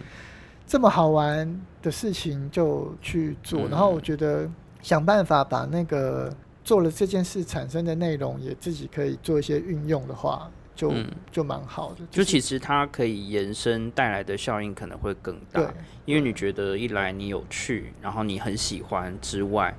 [0.66, 4.47] 这么好玩的事情就去做，然后我觉得
[4.82, 6.30] 想办法把那个
[6.62, 10.51] 做了这件事产生的内容也自己可以做一些运用的话。
[10.76, 10.92] 就
[11.30, 15.72] 就蛮好的，就其实它可以延伸带来的效应可能会更大，
[16.05, 19.72] 因为你觉得一来你有趣，然后你很喜欢之外，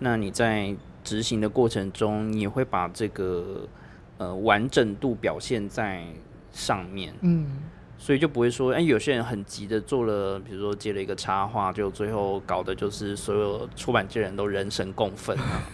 [0.00, 3.60] 那你在执行的过程中，你也会把这个
[4.20, 6.04] 呃完整度表现在
[6.52, 7.46] 上面，嗯，
[7.96, 15.44] 所以就不会说，哎，有些人很急的做了，比如说接了一个插画，就最后搞的就是所有出版界人都人神共愤啊。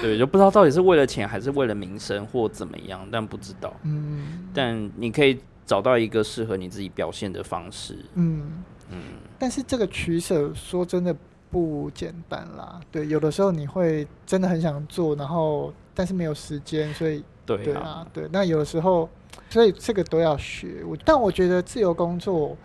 [0.00, 3.70] 对，就不知道到底是为了钱还是为了名声或怎么样，但不知道。
[3.82, 7.98] 嗯，但你可以找到一个适合你自己表现的方式。
[8.14, 8.98] 嗯嗯，
[9.38, 11.14] 但是这个取舍说真的
[11.50, 12.80] 不简单啦。
[12.90, 18.28] 对，有的时候你会真的很想做，然后但是没有时间，所以对啊，对。
[18.32, 19.08] 那有的时候，
[19.48, 20.82] 所以这个都要学。
[20.86, 22.56] 我但我觉得自由工作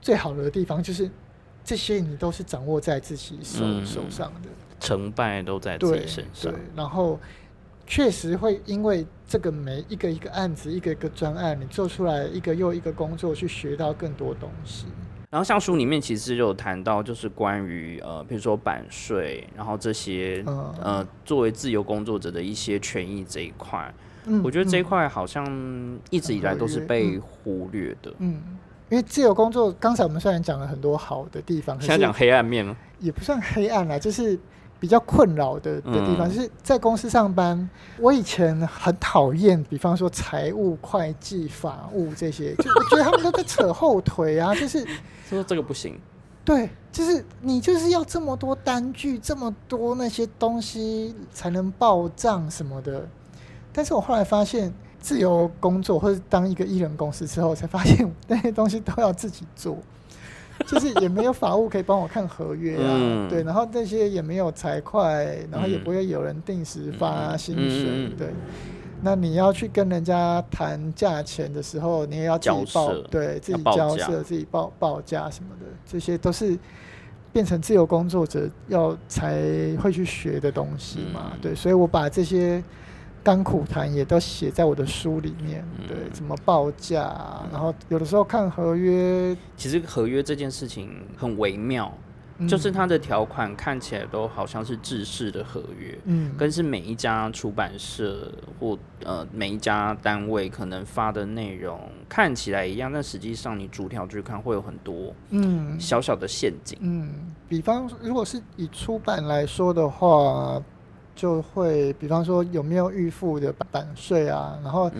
[0.00, 1.10] 最好的地方就是
[1.64, 4.48] 这些你都是掌握在自己手手上的。
[4.80, 7.18] 成败都在自己身上，对，然后
[7.86, 14.84] 确实会因为这个每一个一个案子，一个一个专案，你做出来一个又一个工作，去学到更多东西。
[15.34, 20.44] 然后像书里面其实就有谈到，就是关于呃，比如说版税，然后这些
[20.80, 23.92] 呃，作为自由工作者的一些权益这一块。
[24.26, 25.44] 嗯，我觉得这一块好像
[26.10, 28.14] 一直以来都是被忽略的。
[28.18, 28.40] 嗯，
[28.90, 34.38] 因为自由工作，刚才我们虽然讲了很多好的地方，现在讲黑暗面了，也不算黑暗啦，就是
[34.84, 37.66] 比较困扰的的地方，就是在公司上班。
[37.98, 44.86] 我以前很讨厌，比方说财务、会计、法务这些，就我觉得他们都在扯后腿啊， 就是
[45.26, 45.98] 说这个不行。
[46.44, 53.08] 对，就是你就是要这么多单据，这么多那些东西才能报账什么的。
[53.72, 54.70] 但是我后来发现，
[55.00, 59.78] 自由工作或者当一个艺人公司之后，才发现 那些东西都要自己做，
[60.66, 68.28] 就是也没有法务可以帮我看合约啊，对，然后那些也没有财会，然后也不会有人定时发薪水，对。
[69.02, 76.56] 那你要去跟人家谈价钱的时候，你也要自己报，对自己交涉、自己报报价什么的，这些都是
[77.30, 79.42] 变成自由工作者要才
[79.76, 81.32] 会去学的东西嘛。
[81.42, 82.64] 对，所以我把这些
[83.24, 85.66] 甘苦谈也都写在我的书里面。
[85.88, 87.10] 对，怎么报价，
[87.50, 91.90] 然后有的时候看合约，其实合约这件事情很微妙。
[92.48, 98.28] 就是它的条款看起来都好像是制式的合约，嗯，跟是每一家出版社
[98.58, 101.78] 或呃每一家单位可能发的内容
[102.08, 106.76] 看起来一样，但实际上你逐条去看会有很多嗯小小的陷阱。
[106.82, 110.60] 嗯，比方如果是以出版来说的话，
[111.14, 114.90] 就会比方说有没有预付的版税啊，然后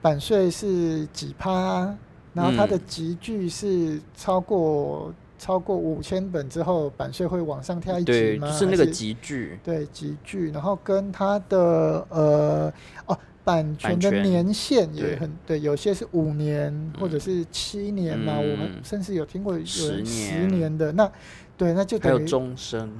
[0.00, 1.94] 版税是几趴，
[2.32, 5.12] 然后它的集聚是超过。
[5.38, 8.50] 超过五千本之后，版税会往上跳一级吗？
[8.50, 9.58] 是那个集聚。
[9.62, 12.72] 对，集聚，然后跟它的呃
[13.04, 20.90] 哦，版权的年限也很对，有些是五年或者是七年嘛，我们甚至有听过有十年的。
[20.92, 21.12] 那
[21.54, 22.90] 对，那就等于终身。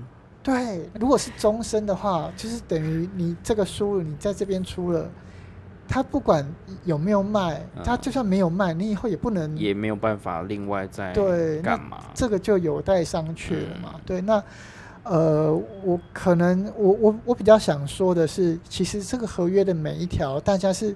[0.47, 5.11] 对，如果是终身的话，就是等于你这个输入你在这边出了。
[5.89, 6.47] 他不管
[6.85, 11.99] 有没有卖，他就算没有卖，你以后也不能，也没有办法另外再对干嘛？
[12.15, 14.01] 这个就有待商榷了嘛。
[14.07, 14.41] 对，那
[15.03, 15.53] 呃，
[15.83, 20.95] 我可能我我我比较想说的是，其实这个合约的每一条，大家是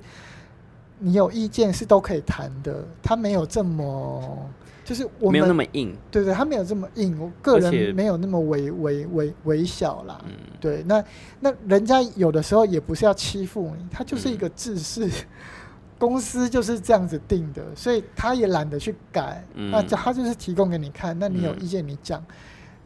[1.00, 4.48] 你有意见是都可以谈的，他没有这么。
[4.90, 10.20] 就是我没有那么硬，对对，他没有这么硬，我个人没有那么微微微微小啦。
[10.24, 11.00] 嗯，对，那
[11.38, 15.08] 那人家有的时候也不是要欺负你，他就是一个制式，
[15.96, 19.44] 公司就是这样子定的，所以他也懒得去改。
[19.54, 22.20] 那他就是提供给你看，那你有意见你讲，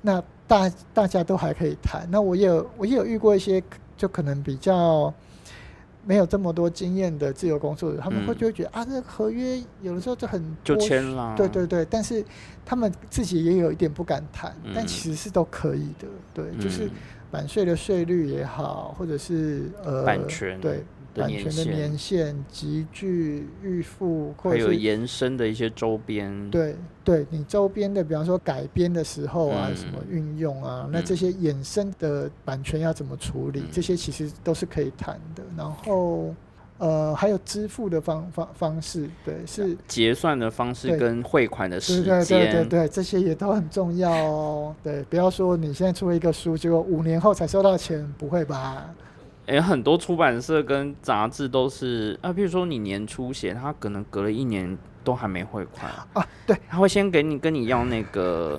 [0.02, 2.06] 那大大家都还可以谈。
[2.10, 3.62] 那我也有我也有遇过一些，
[3.96, 5.10] 就可能比较。
[6.06, 12.24] 没有这么多经验的自由工作者，他们会就会觉得啊，这合约有的时候就很就签了，对对对，但是
[12.64, 16.90] 他们自己也有一点不敢谈，但其实是都可以的，对，就是
[17.30, 20.60] 版税的税率也好，或者是呃版权。
[20.60, 20.84] 对。
[21.14, 26.50] 版权的年限、集聚、预付，或者有延伸的一些周边。
[26.50, 26.74] 对，
[27.04, 33.62] 对你周边的，比方说改编的时候啊，什么运用啊，那这些衍生的版权要怎么处理？
[33.70, 35.42] 这些其实都是可以谈的。
[35.56, 36.34] 然后，
[36.78, 44.74] 呃，还有支付的方方方式，对，是结算的方式跟汇款的时间，对对对对，这些也都很重要哦。
[44.82, 48.92] 对，不要说你现在出了一个书，结果五年后才收到钱，不会吧？
[49.46, 56.26] 哎，很多出版社跟杂志都是啊，比如说你年初写，他可能隔了一年都还没汇款啊。
[56.46, 58.58] 对，他会先给你跟你要那个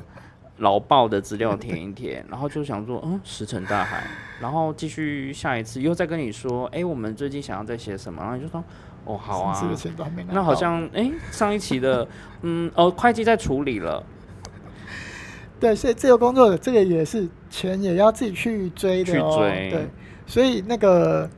[0.58, 4.04] 劳报的资料填一填，然后就想说嗯石沉大海，
[4.40, 8.64] 然后继续下一次又再跟你说，哎，我们最近想要再写什么，然后你就说
[9.06, 9.76] 哦好啊，
[10.32, 12.08] 那好像哎上一期的
[12.44, 14.04] 嗯哦会计在处理了。
[15.60, 19.38] 对，所以自由工作者这个也是钱也要自己去追的哦。
[19.40, 19.90] 对。
[20.28, 21.30] 所以那个，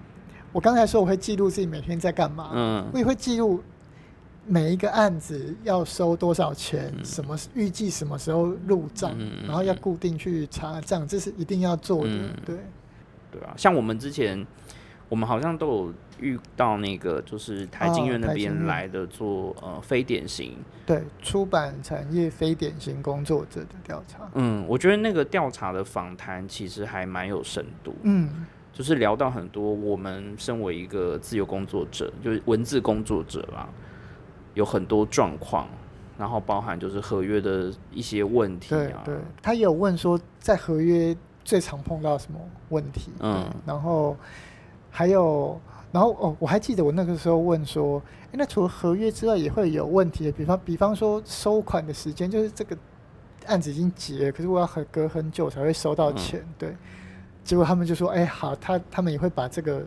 [0.51, 3.61] 我刚才说我会记录自己每天在干嘛，嗯，我也会记录
[4.45, 9.13] 每一个案子要收多少钱，什么预计什么时候入账，
[9.45, 12.55] 然后要固定去查账，这是一定要做的，对，
[13.29, 14.47] 对啊，像我们之前，
[15.09, 20.55] 我们好像都有遇到那个，就是台经院那边来的做呃非典型，
[20.85, 28.45] 对，出版产业非典型工作者的调查，嗯，我觉得那个调查的访谈其实还蛮有深度，嗯。
[28.77, 33.67] 就是聊到很多，我们身为一个自由工作者，就是文字工作者啦，
[34.53, 35.67] 有很多状况，
[36.15, 39.01] 然后包含就是合约的一些问题啊。
[39.03, 42.39] 对，他也有问说，在合约最常碰到什么
[42.69, 43.11] 问题？
[43.19, 44.15] 嗯，然后
[44.91, 45.59] 还有，
[45.91, 52.77] 然后哦，我还记得我那个时候问说，哎，那除了合约之外，也会有问题的，比方，比方说收款的时间，就是这个
[53.47, 56.75] 案子已经结，可是我要很隔很久才会收到钱，对。
[57.47, 59.81] 结果他们就说：“哎，好，他他们也会把这个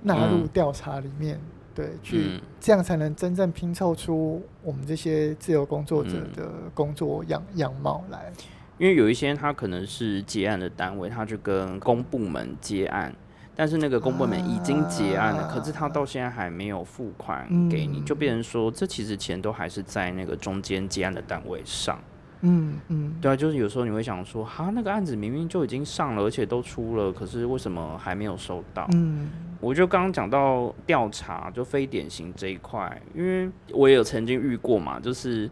[0.00, 1.38] 纳入调查里面，
[1.74, 8.32] 对，去这样才能真正拼凑出我们这些自由工作者的工作样样貌来。
[8.78, 13.14] 因为有一些他可能是结案的单位，他就跟公部门结案，
[13.54, 21.98] 但是那个公部门已经结案了，可是他到现在还没有付款给你，就变成说这其实钱都还是在那个中间结案的单位上。
[22.42, 28.86] 嗯嗯，对啊，就是有时候你会想说，哈，那个案子明明就已经上了，而且都出了，可是为什么还没有收到？
[28.92, 29.30] 嗯，
[29.60, 35.50] 我就刚刚讲到调查，就非典型这一块，因为我也有曾经遇过嘛，就是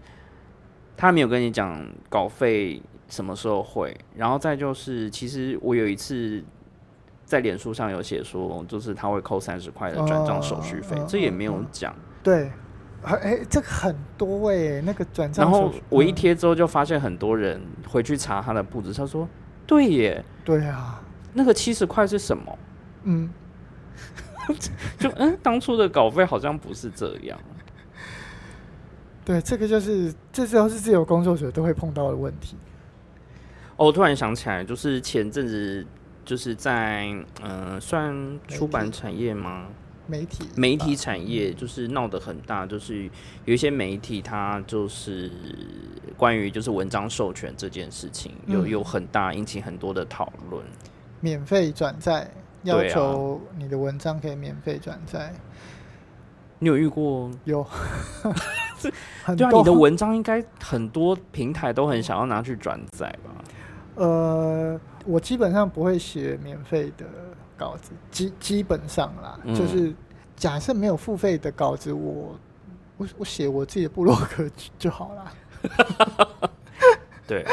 [0.97, 2.83] 他没有跟你讲稿费。
[3.07, 3.95] 什么时候会？
[4.17, 6.43] 然后再就是，其实我有一次
[7.27, 11.95] 在脸书上有写说，就是他会扣三十块的转账手续费，这也没有讲。
[12.23, 12.51] 对，
[13.05, 15.45] 哎，这个很多哎，那个转账。
[15.45, 19.29] 然后我一贴之后，就发现很多人回去查他的步子，他说
[19.67, 21.03] ：“对耶，对啊，
[21.33, 22.59] 那个七十块是什么？”
[23.05, 23.31] 嗯，
[24.99, 27.39] 就嗯，当初的稿费好像不是这样。
[29.25, 32.57] 对，这个就是，这都是自由工作者都会碰到的问题。
[33.77, 35.87] 哦，我突然想起来，就是前阵子
[36.25, 37.07] 就是在
[37.43, 39.67] 嗯，算出版产业吗？
[40.07, 43.11] 媒体媒体产业就是闹得很大，就是
[43.45, 45.31] 有一些媒体它就是
[46.17, 50.63] 关于就是文章授权这件事情有有很大引起很多的讨论。
[51.21, 52.31] 免费转载，
[52.65, 55.33] 要求你的文章可以免费转载。
[56.59, 57.31] 你有遇过？
[57.45, 57.67] 有。
[58.83, 58.91] 对
[59.25, 63.45] 啊，你的文章应该很多平台都很想要拿去转载吧？
[63.95, 67.07] 呃，我基本上不会写免费的
[67.57, 69.95] 稿子，基基本上啦，就是
[70.37, 72.39] 假设没有付费的稿子，我
[72.97, 74.49] 我我写我自己的部落格
[74.79, 75.33] 就好了。
[77.27, 77.45] 对，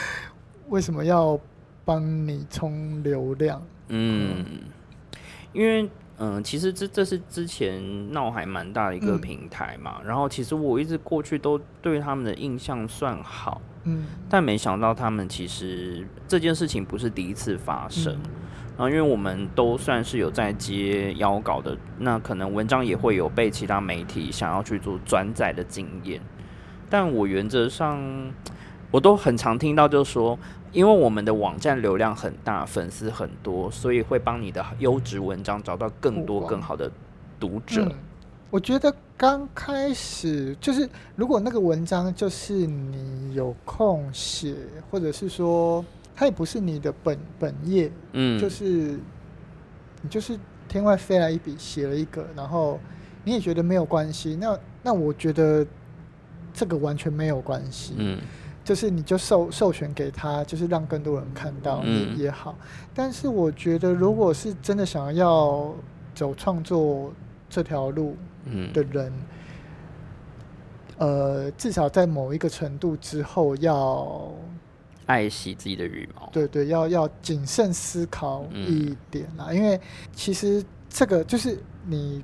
[0.68, 1.38] 为什么要
[1.84, 3.62] 帮你充流量？
[3.88, 4.44] 嗯，
[5.52, 13.60] 因为嗯，其实这这是之前闹还蛮大的一个平台嘛，然后其实我一直过去都对他们的印象算好。
[13.84, 18.20] 嗯，但没想到他们其实这件事情不是第一次发生，然
[18.78, 26.20] 后因为我们都算是有在接邀稿的，那可能文章也会有被其他媒体想要去做转载的经验，
[26.90, 27.98] 但我原则上
[28.90, 30.38] 我都很常听到，就是说，
[30.72, 36.90] 因为我们的网站流量很大，粉丝很多，所以会帮你的优质文章找到更多更好的
[37.40, 37.90] 读者。
[38.48, 44.54] 我觉得刚开始就是，如果那个文章就是你有空写，
[44.88, 45.84] 或者是说
[46.16, 48.98] 它也不是你的本本业，嗯，就是
[50.00, 52.80] 你就是天外飞来一笔写了一个，然后
[53.22, 55.64] 你也觉得没有关系，那那我觉得
[56.54, 58.18] 这个完全没有关系，嗯，
[58.64, 62.56] 就是你就授授权给他，就是让更多人看到也也好。
[62.94, 65.74] 但是我觉得，如果是真的想要
[66.14, 67.12] 走创作
[67.50, 68.16] 这条路，
[68.72, 69.12] 的人，
[70.98, 74.32] 呃，至少在某一个程度之后，要
[75.06, 76.28] 爱惜自己的羽毛。
[76.32, 79.80] 对对，要要谨慎思考一点啦，因为
[80.12, 82.22] 其实这个就是你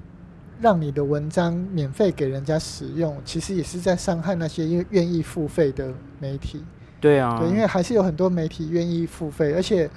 [0.61, 6.63] 让你的文章免费给人家使用，其实也是在伤害那些愿愿意付费的媒体。
[7.01, 9.89] 对啊，对，因为还是有很多媒体愿意付费，而且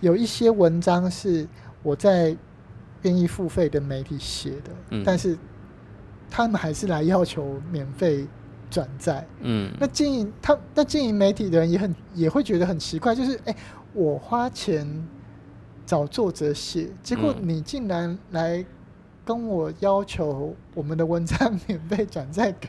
[0.00, 1.46] 有一些文章是
[1.82, 2.36] 我在。
[3.04, 5.36] 愿意付费的媒体写的，但是
[6.30, 8.24] 他们还是来要求免费
[8.72, 9.24] 转载。
[9.40, 13.54] 嗯，那经营他那经营媒体的人也很也会觉得很奇怪，就是哎，
[13.92, 15.06] 我花钱
[15.84, 18.64] 找作者写，结果你竟然来
[19.24, 22.68] 跟我要求我们的文章免费转载给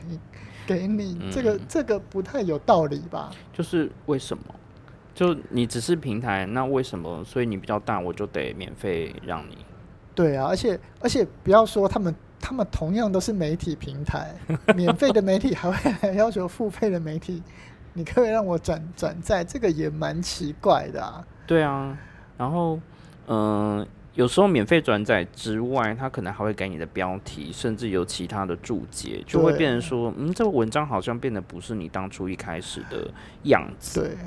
[0.66, 3.30] 给你，这个这个不太有道理吧？
[3.52, 4.44] 就是为什么？
[5.14, 7.24] 就你只是平台，那为什么？
[7.24, 9.56] 所以你比较大，我就得免费让你。
[10.14, 12.14] 对啊，而且而且不要说他们，
[12.46, 14.34] 他们同样都是媒体平台，
[14.76, 17.42] 免费的媒体还会来要求付费的媒体，
[17.94, 21.24] 你可以让我转转载，这个也蛮奇怪的啊。
[21.46, 21.96] 对啊，
[22.36, 22.78] 然后
[23.28, 33.10] 嗯，有时候免费转载之外，他可能还会给你的标题，甚至有其他的注解，就会变成说，嗯，这个文章好像变得不是你当初一开始的
[33.44, 34.02] 样子。
[34.02, 34.18] 对。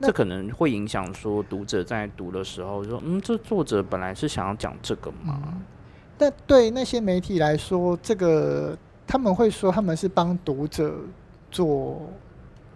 [0.00, 5.62] 这可能会影响说读者在读的时候说，嗯，这作者本来是想要讲这个吗？
[6.16, 8.76] 但对那些媒体来说，这个
[9.06, 10.94] 他们会说他们是帮读者
[11.50, 12.02] 做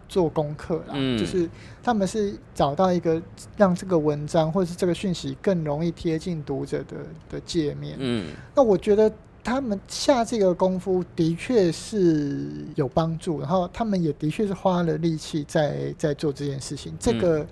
[0.09, 1.49] 做功课啦，就是
[1.83, 3.21] 他们是找到一个
[3.57, 6.97] 让这个文章或者是这个讯息更容易贴近读者的
[7.31, 7.97] 的界面。
[7.99, 9.13] 嗯，那我觉得。
[9.41, 16.95] 他们下这个功夫的确是有帮助，然后他们也的确是花了力气在在做这件事情。
[17.01, 17.47] 这个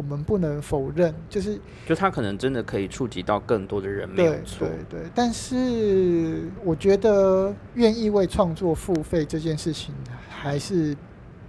[0.00, 4.66] 我们不能否认，就是就他可能真的可以触及到更多的人，没有错。
[4.66, 9.94] 对对，但是我觉得愿意为创作付费这件事情
[10.30, 10.96] 还是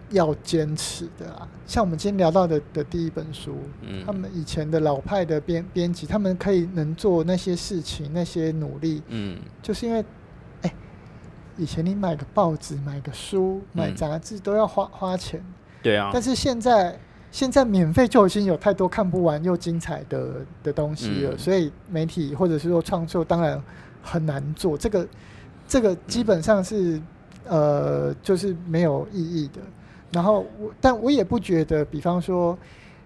[0.10, 1.48] 要坚持的啊。
[1.65, 10.03] 像我们今天聊到的的第一本书，嗯，他们以前的老派的编编辑，他们可以能做那些事情，那些努力，嗯，就是因为，
[10.64, 10.73] 哎，
[11.56, 15.41] 以前你买个报纸、买个书、买杂志都要花花钱，
[15.82, 16.99] 对啊，但是现在。
[17.32, 23.62] 现在免费就已经有太多看不完又精彩的的东西了，所以媒体或者是说创作当然
[24.03, 24.78] 很难做。
[24.78, 25.08] 这个
[25.66, 27.02] 这个基本上是
[27.48, 29.62] 呃就是没有意义的。
[30.12, 32.58] 然后我但我也不觉得，比方说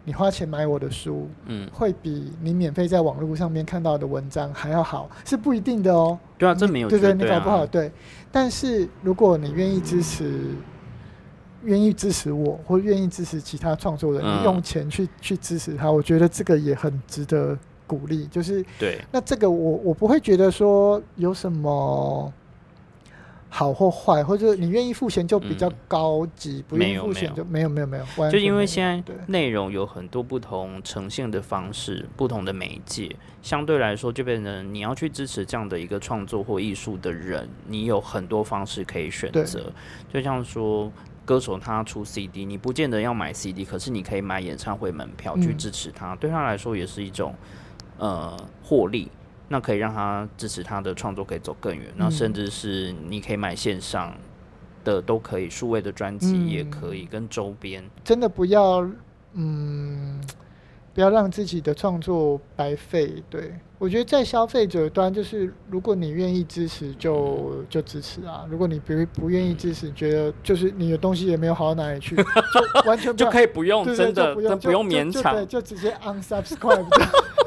[0.04, 6.18] 你花钱买我的书，嗯，会比你免费在网络上面看到的文章还要好，是不一定的哦。
[6.40, 7.92] 对啊，这没有对对，你搞不好对。
[8.32, 10.50] 但是如果你愿意支持。
[11.66, 18.26] 愿意支持我，或愿意支持其他创作人，用钱去去支持他，我觉得这个也很值得鼓励。
[18.28, 22.32] 就是对，那这个我我不会觉得说有什么
[23.50, 28.32] 好或坏，或者你愿意付钱就比较高级，不愿意付钱就没有没有没有。
[28.32, 39.72] 就因为现在内容有很多不同呈现的方式，不同的媒介，相对来说就变成你要去支持这样的一个创作或艺术的人，你有很多方式可以选择。
[40.14, 40.92] 就像说。
[41.26, 47.34] 歌手他出 CD，你不见得要买 CD，可是你可以买演唱会门票去支持他，对他来说也是一种
[47.98, 49.12] 呃获利。
[49.48, 51.92] 那可以让他支持他的创作可以走更远。
[51.96, 54.16] 那甚至是你可以买线上
[54.84, 57.84] 的都可以，数位的专辑也可以跟周边。
[58.04, 58.88] 真的不要
[59.34, 60.20] 嗯。
[60.96, 63.22] 不要让自己的创作白费。
[63.30, 72.24] 对我觉得在消费者端，就是如果你愿意支持，就就支持啊；如果你不不愿意支持，觉得就是你的东西也没有好到哪里去， 就
[72.90, 76.88] 完全就可以不用，真的不用不用勉强，就直接 unsubscribe，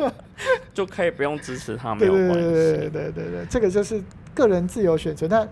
[0.74, 2.34] 就可以不用支持他， 没有关系。
[2.34, 4.00] 对对对对对，这个就是
[4.34, 5.26] 个人自由选择。
[5.28, 5.48] 那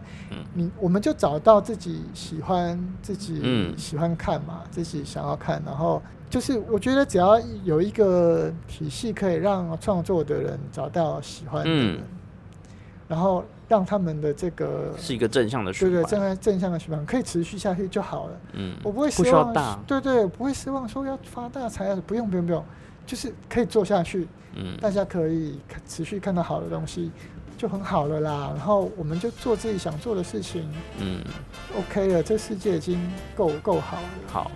[0.52, 6.02] 你我们就找到自己喜欢、自己喜欢看嘛，自己想要看，然后。
[6.28, 12.00] 就是我觉得只要有一个体系可以让创作的人找到喜欢的人，
[13.08, 18.40] 然后让他们的这个是一个正向的循环，对对，正向正向的循环可以持续下去就好了。
[18.54, 22.64] 嗯，我不会失望，对对，不会失望说要发大财啊，不用不用不用，
[23.06, 24.26] 就是可以做下去。
[24.56, 27.10] 嗯，大家可以持续看到好的东西
[27.56, 28.52] 就很好了啦。
[28.56, 30.68] 然后我们就做自己想做的事情。
[30.98, 31.22] 嗯
[31.78, 33.00] ，OK 了，这世界已经
[33.36, 34.08] 够够好了。
[34.26, 34.50] 好。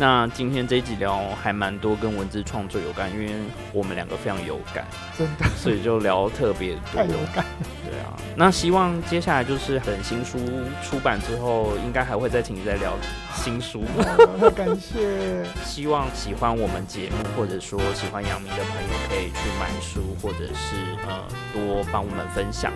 [0.00, 3.32] 那今天这一集聊还蛮多跟文字创作有关，因为
[3.72, 4.86] 我们两个非常有感，
[5.18, 7.02] 真的，所以就聊特别多。
[7.02, 7.44] 太有感。
[7.84, 10.38] 对啊，那希望接下来就是等新书
[10.84, 12.92] 出版之后，应该还会再请你再聊
[13.34, 13.82] 新书。
[14.54, 15.44] 感谢。
[15.64, 20.76] 希望喜欢我们节目或者说喜欢杨明的朋友可以去买书，或者是
[21.08, 22.72] 呃多帮我们分享。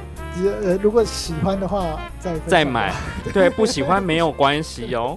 [0.64, 2.92] 呃，如果喜欢的话再再买，
[3.32, 5.16] 对，不喜欢没有关系 哦。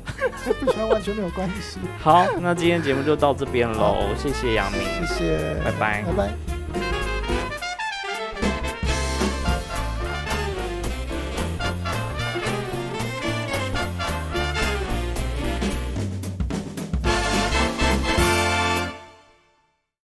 [0.59, 1.79] 不喜欢完全没有关系。
[2.01, 7.04] 好，那今天节目就到这边喽，谢谢杨明，谢谢，拜拜，拜拜。